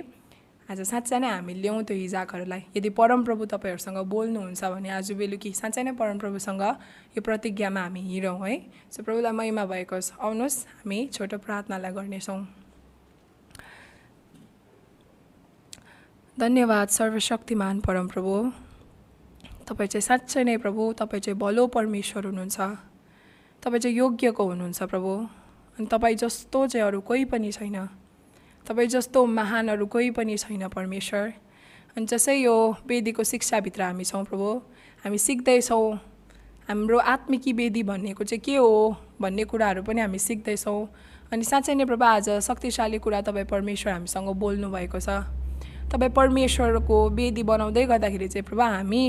आज 0.64 0.80
साँच्चै 0.82 1.20
नै 1.20 1.28
हामी 1.28 1.54
ल्याउँ 1.60 1.84
त्यो 1.84 1.96
हिजाकहरूलाई। 1.98 2.62
यदि 2.72 2.90
परमप्रभु 2.96 3.46
तपाईँहरूसँग 3.52 3.98
बोल्नुहुन्छ 4.08 4.64
भने 4.64 4.90
आज 4.96 5.12
बेलुकी 5.12 5.52
साँच्चै 5.52 5.84
नै 5.84 5.92
परमप्रभुसँग 6.00 6.64
यो 7.16 7.22
प्रतिज्ञामा 7.22 7.82
हामी 7.84 8.02
हिँडौँ 8.02 8.40
है। 8.48 8.56
सो 8.88 9.04
प्रभुलाई 9.04 9.32
महिमा 9.32 9.66
भएको 9.68 9.96
आउनुहोस् 10.24 10.58
हामी 10.88 11.00
छोटो 11.14 11.38
प्रार्थनालाई 11.44 11.92
गर्नेछौँ। 11.92 12.40
धन्यवाद 16.40 16.88
सर्वशक्तिमान 16.90 17.80
परमप्रभु। 17.84 18.32
तपाईँ 19.68 19.90
चाहिँ 19.92 20.02
साँच्चै 20.02 20.44
नै 20.44 20.58
प्रभु 20.64 20.82
तपाईँ 20.96 21.22
चाहिँ 21.22 21.40
भलो 21.40 21.68
परमेश्वर 21.68 22.24
हुनुहुन्छ। 22.32 22.60
तपाईँ 23.64 23.82
चाहिँ 23.84 23.98
योग्यको 23.98 24.44
हुनुहुन्छ 24.48 24.84
प्रभु। 24.84 25.12
अनि 25.76 25.88
तपाईँ 25.92 26.16
जस्तो 26.16 26.68
चाहिँ 26.68 26.88
अरू 26.88 27.02
कोही 27.04 27.26
पनि 27.26 27.52
छैन। 27.52 28.03
तपाईँ 28.68 28.88
जस्तो 28.88 29.26
महानहरू 29.26 29.86
कोही 29.86 30.10
पनि 30.16 30.38
छैन 30.38 30.68
परमेश्वर। 30.72 31.34
अनि 31.98 32.06
जसै 32.06 32.36
यो 32.36 32.56
वेदीको 32.88 33.24
शिक्षाभित्र 33.24 33.82
हामी 33.84 34.04
छौँ 34.04 34.24
प्रभु 34.24 34.50
हामी 35.04 35.18
सिक्दैछौँ। 35.18 35.94
हाम्रो 36.70 36.98
आत्मिकी 36.98 37.54
वेदी 37.54 37.84
भन्नेको 37.84 38.24
चाहिँ 38.24 38.40
के 38.40 38.56
हो 38.56 38.96
भन्ने 39.22 39.44
कुराहरू 39.44 39.84
पनि 39.84 40.02
हामी 40.02 40.20
सिक्दैछौँ। 40.20 40.88
अनि 41.32 41.44
साँच्चै 41.44 41.76
नै 41.76 41.86
प्रभु 41.86 42.06
आज 42.06 42.30
शक्तिशाली 42.40 42.98
कुरा 43.04 43.22
तपाईँ 43.28 43.46
परमेश्वर 43.52 43.92
हामीसँग 43.94 44.30
बोल्नुभएको 44.40 45.00
छ। 45.00 45.10
तपाईँ 45.92 46.12
परमेश्वरको 46.16 46.98
वेदी 47.20 47.44
बनाउँदै 47.44 47.86
गर्दाखेरि 47.86 48.28
चाहिँ 48.28 48.48
प्रभु 48.48 48.62
हामी 48.64 49.04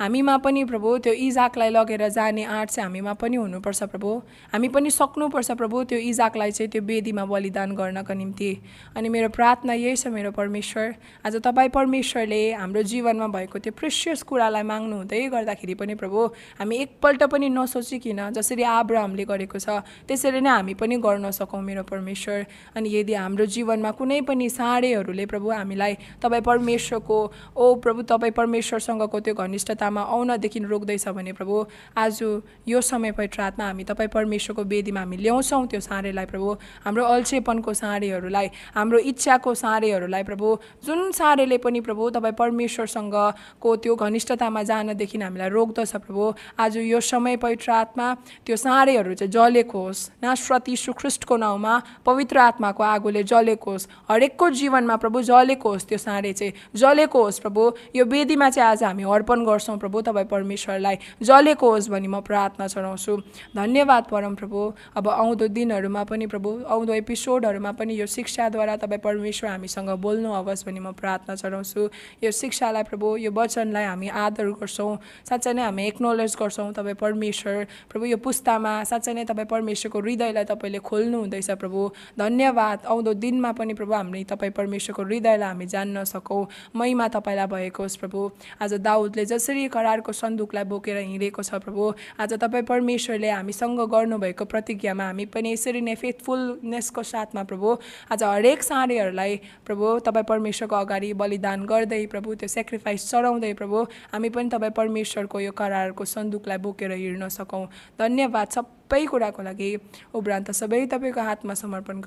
हामीमा 0.00 0.36
पनि 0.40 0.64
प्रभु 0.64 0.96
त्यो 1.04 1.12
इजाकलाई 1.12 1.70
लगेर 1.70 2.08
जाने 2.08 2.44
आँट 2.44 2.68
चाहिँ 2.70 2.84
हामीमा 2.84 3.12
पनि 3.20 3.36
हुनुपर्छ 3.36 3.82
प्रभु। 3.84 4.10
हामी 4.52 4.68
पनि 4.72 4.90
सक्नुपर्छ 4.90 5.50
प्रभु 5.60 5.82
त्यो 5.92 5.98
इजाकलाई 6.08 6.50
चाहिँ 6.50 6.70
त्यो 6.72 6.82
वेदीमा 6.82 7.24
बलिदान 7.28 7.74
गर्नको 7.76 8.14
निम्ति। 8.16 8.50
अनि 8.96 9.08
मेरो 9.08 9.28
प्रार्थना 9.28 9.72
यही 9.76 9.96
छ 9.96 10.06
मेरो 10.08 10.30
परमेश्वर। 10.32 10.94
आज 11.26 11.36
तपाईँ 11.44 11.68
परमेश्वरले 11.68 12.40
हाम्रो 12.52 12.82
जीवनमा 12.82 13.28
भएको 13.28 13.58
त्यो 13.60 13.72
प्रेसियस 13.76 14.22
कुरालाई 14.24 14.62
माग्नु 14.64 14.96
हुँदै 14.96 15.20
गर्दाखेरि 15.36 15.74
पनि 15.76 15.94
प्रभु 16.00 16.24
हामी 16.64 16.76
एकपल्ट 16.80 17.22
पनि 17.28 17.48
नसोचिकन 17.52 18.32
जसरी 18.40 18.62
आब्राहमले 18.80 19.24
गरेको 19.28 19.58
छ 19.60 19.84
त्यसरी 20.08 20.40
नै 20.40 20.50
हामी 20.50 20.74
पनि 20.80 20.96
गर्न 20.96 21.30
सकौँ 21.30 21.60
मेरो 21.60 21.84
परमेश्वर। 21.92 22.46
अनि 22.72 22.88
यदि 22.88 23.14
हाम्रो 23.20 23.46
जीवनमा 23.52 23.90
कुनै 24.00 24.20
पनि 24.24 24.48
साँडेहरूले 24.48 25.26
प्रभु 25.28 25.50
हामीलाई 25.52 25.94
तपाईँ 26.24 26.42
परमेश्वरको 26.48 27.20
ओ 27.52 27.74
प्रभु 27.84 28.08
तपाईँ 28.08 28.32
परमेश्वरसँगको 28.32 29.20
त्यो 29.20 29.34
घनिष्ठता 29.36 29.89
कुरामा 29.90 30.06
आउनदेखि 30.06 30.58
रोक्दैछ 30.62 31.08
भने 31.10 31.32
प्रभु 31.34 31.66
आज 31.98 32.22
यो 32.68 32.80
समय 32.80 33.12
पवित्र 33.12 33.42
हामी 33.58 33.84
तपाईँ 33.84 34.08
परमेश्वरको 34.08 34.62
वेदीमा 34.62 35.00
हामी 35.00 35.16
ल्याउँछौँ 35.18 35.66
त्यो 35.66 35.80
साँडेलाई 35.80 36.26
प्रभु। 36.30 36.48
हाम्रो 36.86 37.04
अल्छेपनको 37.04 37.72
साँडेहरूलाई 37.74 38.46
हाम्रो 38.74 38.98
इच्छाको 39.10 39.54
साँडेहरूलाई 39.54 40.22
प्रभु। 40.22 40.46
जुन 40.86 41.10
साँडेले 41.10 41.58
पनि 41.58 41.80
प्रभु 41.82 42.10
तपाईँ 42.10 42.34
परमेश्वरसँगको 42.38 43.76
त्यो 43.82 43.94
घनिष्ठतामा 43.96 44.62
जानदेखि 44.62 45.18
हामीलाई 45.18 45.48
रोक्दछ 45.50 45.96
प्रभु। 45.96 46.22
आज 46.60 46.76
यो 46.76 47.00
समय 47.02 47.36
पवित्र 47.36 47.70
आत्मा 47.72 48.06
त्यो 48.46 48.56
साँडेहरू 48.56 49.14
चाहिँ 49.14 49.32
जलेको 49.32 49.78
होस् 49.82 50.08
नाश्वती 50.22 50.76
सुख्रिस्टको 50.76 51.36
नाउँमा 51.36 51.74
पवित्र 52.06 52.38
आत्माको 52.38 52.82
आगोले 52.84 53.22
जलेको 53.26 53.70
होस् 53.70 53.88
हरेकको 54.10 54.50
जीवनमा 54.54 54.96
प्रभु 55.02 55.22
जलेको 55.22 55.68
होस् 55.68 55.88
त्यो 55.88 55.98
साँडे 55.98 56.32
चाहिँ 56.32 56.52
जलेको 56.76 57.22
होस् 57.22 57.40
प्रभु। 57.40 57.62
यो 57.96 58.04
वेदीमा 58.06 58.50
चाहिँ 58.50 58.70
आज 58.70 58.82
हामी 58.84 59.02
अर्पण 59.02 59.44
गर्छौँ। 59.44 59.69
वर्षौँ 59.70 59.78
प्रभु 59.78 60.00
तपाईँ 60.02 60.26
परमेश्वरलाई 60.26 60.96
जलेको 61.22 61.70
होस् 61.70 61.88
भनी 61.90 62.08
म 62.08 62.20
प्रार्थना 62.20 62.66
चढाउँछु। 62.66 63.16
धन्यवाद 63.56 64.04
परम 64.10 64.34
प्रभु। 64.34 64.72
अब 64.96 65.08
आउँदो 65.08 65.48
दिनहरूमा 65.48 66.04
पनि 66.04 66.26
प्रभु 66.26 66.50
आउँदो 66.66 66.92
एपिसोडहरूमा 66.94 67.72
पनि 67.72 67.94
यो 67.94 68.06
शिक्षाद्वारा 68.06 68.76
तपाईँ 68.76 69.00
परमेश्वर 69.00 69.50
हामीसँग 69.50 69.90
बोल्नु 70.02 70.28
होस् 70.28 70.64
भनी 70.66 70.80
म 70.80 70.92
प्रार्थना 70.92 71.34
चढाउँछु। 71.34 71.88
यो 72.24 72.30
शिक्षालाई 72.30 72.82
प्रभु 72.82 73.16
यो 73.16 73.30
वचनलाई 73.30 73.84
हामी 73.84 74.08
आदर 74.08 74.50
गर्छौँ। 74.58 74.96
साँच्चै 75.28 75.52
नै 75.52 75.62
हामी 75.62 75.86
एक्नोलेज 75.86 76.36
गर्छौँ 76.40 76.72
तपाईँ 76.74 76.98
परमेश्वर। 76.98 77.66
प्रभु 77.90 78.04
यो 78.06 78.16
पुस्तामा 78.18 78.72
साँच्चै 78.84 79.14
नै 79.14 79.24
तपाईँ 79.24 79.46
परमेश्वरको 79.46 79.98
हृदयलाई 80.00 80.44
तपाईँले 80.44 80.78
खोल्नु 80.82 81.18
हुँदैछ 81.20 81.50
प्रभु। 81.62 81.80
धन्यवाद। 82.18 82.78
आउँदो 82.90 83.12
दिनमा 83.14 83.52
पनि 83.52 83.74
प्रभु 83.74 83.92
हामी 83.92 84.24
तपाईँ 84.24 84.52
परमेश्वरको 84.52 85.02
हृदयलाई 85.02 85.48
हामी 85.48 85.66
जान्न 85.66 86.04
सकौँ। 86.04 86.46
महिमा 86.74 87.08
तपाईँलाई 87.08 87.46
भएको 87.46 87.82
होस् 87.82 87.96
प्रभु। 87.96 88.30
आज 88.62 88.74
दाउदले 88.80 89.24
जसरी 89.24 89.59
करारको 89.68 90.12
सन्दुकलाई 90.12 90.64
बोकेर 90.64 90.96
हिँडेको 90.96 91.42
छ 91.42 91.54
प्रभु। 91.60 91.92
आज 92.20 92.32
तपाईँ 92.34 92.64
परमेश्वरले 92.64 93.30
हामीसँग 93.30 93.80
गर्नुभएको 93.90 94.44
प्रतिज्ञामा 94.44 95.04
हामी 95.04 95.24
पनि 95.26 95.52
यसरी 95.52 95.80
नै 95.80 95.94
फेथफुलनेसको 95.94 97.02
साथमा 97.02 97.42
प्रभु। 97.44 97.76
आज 98.12 98.22
हरेक 98.22 98.62
साँडेहरूलाई 98.62 99.36
प्रभु 99.66 99.98
तपाईँ 100.06 100.24
परमेश्वरको 100.24 100.76
अगाडि 100.76 101.12
बलिदान 101.14 101.64
गर्दै 101.66 102.04
प्रभु 102.06 102.34
त्यो 102.34 102.48
सेक्रिफाइस 102.48 103.10
चढाउँदै 103.10 103.52
प्रभु 103.54 103.82
हामी 104.12 104.28
पनि 104.30 104.48
तपाईँ 104.48 104.72
परमेश्वरको 104.72 105.40
यो 105.40 105.52
करारको 105.52 106.04
सन्दुकलाई 106.06 106.58
बोकेर 106.58 106.92
हिँड्न 106.92 107.28
सकौँ। 107.28 107.66
धन्यवाद 107.98 108.48
सबै 108.50 109.04
कुराको 109.06 109.42
लागि। 109.42 109.70
उब्रान्त 110.14 110.50
सबै 110.50 110.86
तपाईँको 110.86 111.20
हातमा 111.20 111.54
समर्पण 111.54 112.02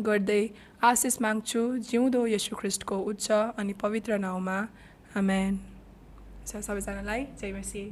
गर्दै 0.00 0.42
आशिष 0.82 1.20
माग्छु। 1.22 1.60
जिउँदो 1.90 2.26
यशु 2.26 2.56
ख्रिस्टको 2.56 2.98
उच्च 3.10 3.30
अनि 3.30 3.72
पवित्र 3.82 4.18
नाउँमा। 4.18 4.58
आमेन। 5.16 5.73
सबैजनालाई 6.46 7.26
जय 7.40 7.52
मसी 7.52 7.82